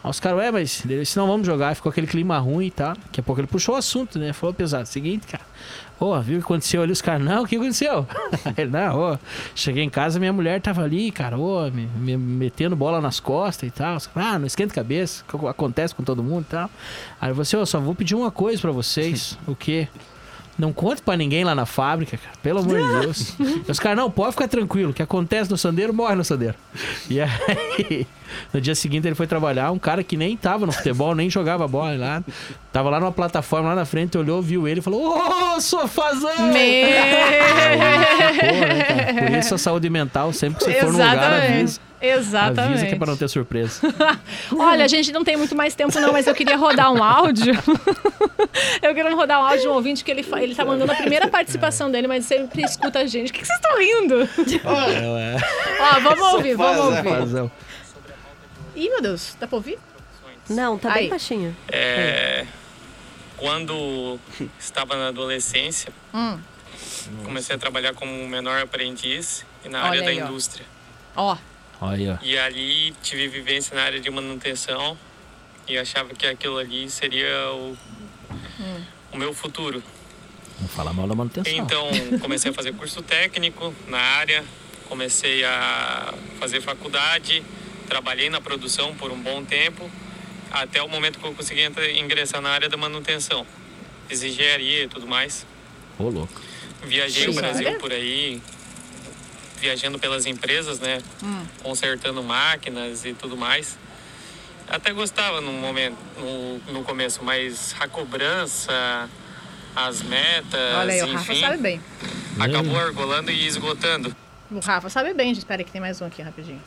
[0.05, 1.75] Aí os caras, ué, mas ele disse, não, vamos jogar.
[1.75, 2.93] Ficou aquele clima ruim e tal.
[2.93, 4.33] Daqui a pouco ele puxou o assunto, né?
[4.33, 5.43] Falou, pesado, seguinte, cara.
[5.99, 6.91] Ô, viu o que aconteceu ali?
[6.91, 8.05] Os caras, não, o que aconteceu?
[8.55, 9.17] ele, não, ô,
[9.55, 13.67] cheguei em casa, minha mulher tava ali, cara, ô, me, me metendo bola nas costas
[13.67, 13.97] e tal.
[14.15, 16.69] Ah, não esquenta a cabeça, que acontece com todo mundo e tal.
[17.19, 19.39] Aí você, ô, só vou pedir uma coisa pra vocês.
[19.47, 19.87] o quê?
[20.57, 22.33] Não conta pra ninguém lá na fábrica, cara.
[22.41, 23.35] Pelo amor de Deus.
[23.67, 24.91] Os caras, não, pode ficar tranquilo.
[24.91, 26.55] O que acontece no sandeiro, morre no sandeiro.
[27.09, 28.07] E aí,
[28.53, 29.71] no dia seguinte ele foi trabalhar.
[29.71, 32.23] Um cara que nem tava no futebol, nem jogava bola lá.
[32.71, 36.31] Tava lá numa plataforma lá na frente, olhou, viu ele e falou: Ô, sofazão!
[36.31, 36.51] Sacou,
[38.67, 39.13] né, cara?
[39.27, 41.53] Por isso a saúde mental, sempre que você for num lugar, Exatamente.
[41.59, 41.79] avisa.
[42.11, 42.71] Exatamente.
[42.73, 43.81] Avisa que é pra não ter surpresa.
[44.57, 47.53] Olha, a gente não tem muito mais tempo não, mas eu queria rodar um áudio.
[48.81, 50.95] eu queria rodar um áudio de um ouvinte que ele, fa- ele tá mandando a
[50.95, 53.29] primeira participação dele, mas sempre escuta a gente.
[53.29, 54.21] O que, que vocês estão rindo?
[54.21, 55.37] É,
[55.81, 57.03] Ó, vamos ouvir, vamos ouvir.
[57.03, 57.51] Sofazão.
[58.75, 59.79] Ih, meu Deus, dá pra ouvir?
[60.49, 61.01] Não, tá Aí.
[61.01, 61.55] bem baixinho.
[61.69, 62.45] É,
[63.37, 64.19] quando
[64.59, 66.37] estava na adolescência, Hum.
[67.23, 70.25] comecei a trabalhar como menor aprendiz e na Olha área da aí, ó.
[70.25, 70.65] indústria.
[71.15, 71.35] Ó.
[71.81, 72.19] Olha.
[72.23, 74.97] E ali tive vivência na área de manutenção
[75.67, 77.77] e achava que aquilo ali seria o,
[78.59, 78.81] Hum.
[79.13, 79.83] o meu futuro.
[80.61, 81.51] Não fala mal da manutenção.
[81.53, 81.89] Então,
[82.21, 84.43] comecei a fazer curso técnico na área,
[84.87, 87.43] comecei a fazer faculdade,
[87.89, 89.89] trabalhei na produção por um bom tempo,
[90.51, 93.45] até o momento que eu consegui entrar- ingressar na área da manutenção.
[94.07, 95.45] Fiz engenharia e tudo mais.
[95.99, 96.41] Ô, louco.
[96.83, 97.39] Viajei o Sim.
[97.41, 97.79] Brasil Olha.
[97.79, 98.41] por aí,
[99.65, 100.99] viajando pelas empresas, né?
[101.23, 101.43] Hum.
[101.63, 103.77] Consertando máquinas e tudo mais.
[104.67, 109.09] Até gostava no momento, no, no começo, mas a cobrança,
[109.75, 111.81] as metas, Olha aí, o Rafa enfim, sabe bem.
[112.39, 114.15] acabou argolando e esgotando.
[114.51, 115.39] O Rafa sabe bem, gente.
[115.39, 116.61] Espera aí que tem mais um aqui rapidinho.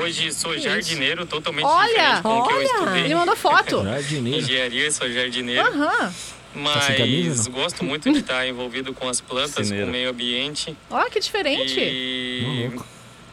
[0.00, 0.68] Hoje sou Que isso?
[0.68, 3.04] jardineiro, totalmente Olha, diferente que eu estudei.
[3.04, 3.84] Ele mandou foto.
[3.84, 4.38] Jardineiro.
[4.38, 5.66] Engenharia, sou jardineiro.
[5.68, 5.88] Aham.
[5.90, 7.52] Camisa, Mas não?
[7.52, 9.88] gosto muito de estar envolvido com as plantas, com Piscineiro.
[9.88, 10.76] o meio ambiente.
[10.90, 11.80] Ó, que diferente.
[11.80, 12.70] E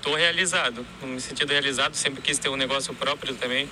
[0.01, 3.69] tô realizado, me sentindo realizado, sempre quis ter um negócio próprio também.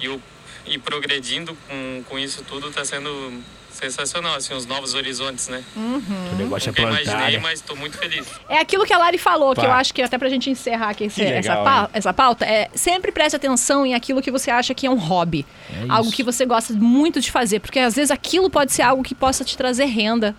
[0.00, 0.20] E, o,
[0.66, 3.42] e progredindo com, com isso tudo tá sendo
[3.76, 5.62] sensacional, assim, os novos horizontes, né?
[5.76, 6.02] Uhum.
[6.32, 7.02] O negócio é Nunca plantar.
[7.02, 7.42] imaginei, né?
[7.42, 8.26] mas tô muito feliz.
[8.48, 9.66] É aquilo que a Lari falou, que Pá.
[9.66, 11.88] eu acho que até pra gente encerrar aqui esse- legal, essa, pau- hein?
[11.92, 15.46] essa pauta, é sempre preste atenção em aquilo que você acha que é um hobby.
[15.70, 16.16] É algo isso.
[16.16, 19.44] que você gosta muito de fazer, porque às vezes aquilo pode ser algo que possa
[19.44, 20.34] te trazer renda.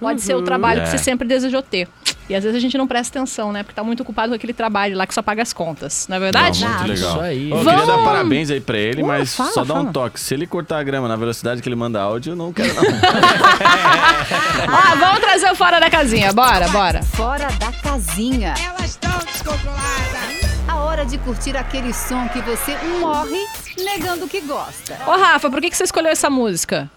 [0.00, 0.90] Pode ser o trabalho que É.
[0.90, 1.88] você sempre desejou ter.
[2.28, 3.62] E às vezes a gente não presta atenção, né?
[3.62, 6.20] Porque tá muito ocupado com aquele trabalho lá que só paga as contas, não é
[6.20, 6.62] verdade?
[6.62, 7.10] Não, muito legal.
[7.12, 7.50] Isso aí.
[7.50, 7.80] Eu Vamos!
[7.80, 10.20] queria dar parabéns aí pra ele, Uh, mas fala, só dar um toque.
[10.20, 12.82] Se ele cortar a grama na velocidade que ele manda áudio, eu não quero não.
[14.70, 16.32] Ah, vamos trazer o fora da casinha.
[16.32, 17.02] Bora, bora.
[17.02, 18.54] Fora da casinha.
[18.62, 20.58] Elas estão descontroladas.
[20.68, 23.42] A hora de curtir aquele som que você morre
[23.78, 24.98] negando que gosta.
[25.06, 26.90] Ô, Rafa, por que, que você escolheu essa música?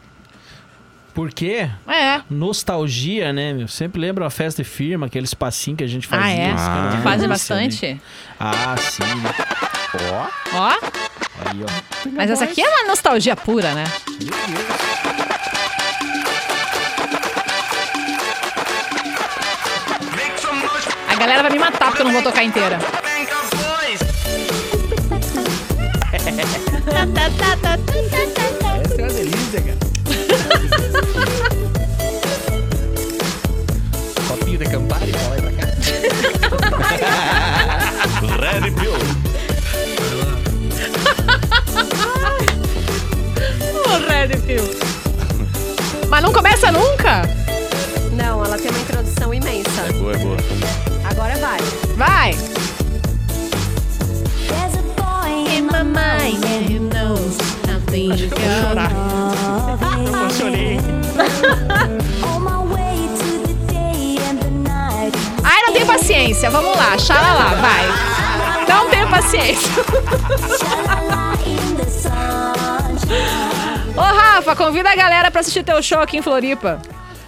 [1.14, 1.70] Por quê?
[1.88, 2.22] É.
[2.30, 3.68] Nostalgia, né, meu?
[3.68, 6.26] Sempre lembra uma festa de firma, aquele espacinho que a gente fazia.
[6.26, 6.53] Ah, é?
[6.55, 7.28] Cara Que é fazem né?
[7.28, 8.01] bastante?
[8.39, 9.03] Ah, sim.
[10.14, 10.28] Ó.
[10.53, 10.70] Ó.
[11.45, 12.09] Aí, ó.
[12.14, 13.84] Mas essa aqui é uma nostalgia pura, né?
[21.07, 22.80] A galera vai me matar porque eu não vou tocar inteira.
[28.84, 29.91] Essa é uma delícia, cara.
[34.28, 35.68] Copinho da Campari, fala aí pra cá.
[38.39, 38.93] Red Pill.
[43.86, 44.68] O Red Pill.
[46.10, 47.22] Mas não começa nunca?
[48.14, 49.82] Não, ela tem uma introdução imensa.
[49.89, 50.38] É boa, é boa.
[51.10, 51.60] Agora vai.
[51.95, 52.36] Vai.
[60.08, 60.80] Emocionei.
[65.44, 66.50] Ai, não tenho paciência.
[66.50, 67.86] Vamos lá, chala lá, vai.
[68.68, 69.72] Não tenho paciência.
[73.96, 76.80] Ô, Rafa, convida a galera pra assistir teu show aqui em Floripa.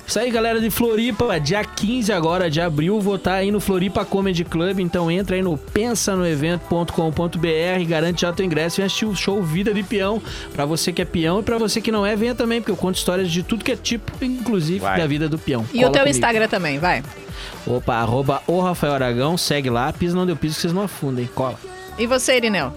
[0.05, 4.03] Isso aí, galera de Floripa, dia 15 agora de abril, vou estar aí no Floripa
[4.03, 9.15] Comedy Club, então entra aí no pensanoevento.com.br, garante já teu ingresso e vem assistir o
[9.15, 10.21] show Vida de Peão,
[10.53, 12.77] pra você que é peão e pra você que não é, venha também, porque eu
[12.77, 14.97] conto histórias de tudo que é tipo, inclusive Vai.
[14.97, 15.65] da vida do peão.
[15.73, 16.09] E Cola o teu comigo.
[16.09, 17.01] Instagram também, vai.
[17.65, 21.27] Opa, arroba o Rafael Aragão, segue lá, pisa não deu piso que vocês não afundem,
[21.33, 21.57] cola.
[21.97, 22.73] E você, Irineu?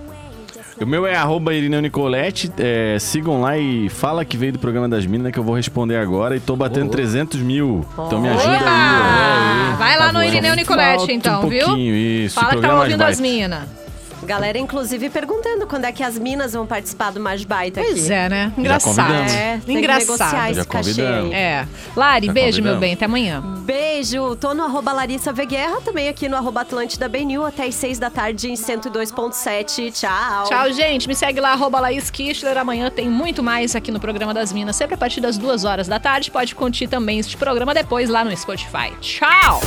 [0.80, 2.52] O meu é arroba Irineu Nicolete.
[2.58, 5.96] É, sigam lá e fala que veio do programa das minas que eu vou responder
[5.96, 6.36] agora.
[6.36, 7.84] E tô batendo 300 mil.
[7.92, 9.76] Então me ajuda aí, ó.
[9.76, 10.24] Vai lá Tá no bom.
[10.24, 11.76] Irineu Nicolete, então, um viu?
[11.78, 12.34] isso.
[12.38, 13.85] Fala que tá ouvindo as minas.
[14.26, 17.90] Galera, inclusive, perguntando quando é que as minas vão participar do Mais Baita aqui.
[17.90, 18.52] Pois é, né?
[18.58, 19.12] Engraçado.
[19.12, 20.00] É, tem Engraçado.
[20.00, 21.32] que negociar Já esse cachê convidamos.
[21.32, 21.68] É.
[21.96, 22.80] Lari, Já beijo, meu convidamos.
[22.80, 22.92] bem.
[22.94, 23.40] Até amanhã.
[23.64, 27.98] Beijo, tô no arroba Larissa Veguerra, também aqui no arroba Atlântida BNU, até às 6
[27.98, 29.92] da tarde em 102.7.
[29.92, 30.44] Tchau.
[30.48, 31.06] Tchau, gente.
[31.08, 32.58] Me segue lá, arroba Laís Kistler.
[32.58, 35.86] Amanhã tem muito mais aqui no programa das Minas, sempre a partir das duas horas
[35.86, 36.30] da tarde.
[36.30, 38.92] Pode curtir também este programa depois lá no Spotify.
[39.00, 39.60] Tchau!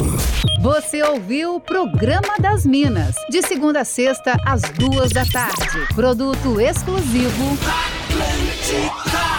[0.61, 5.93] Você ouviu o Programa das Minas, de segunda a sexta, às duas da tarde.
[5.93, 7.55] Produto exclusivo.
[7.61, 9.38] Atlântica.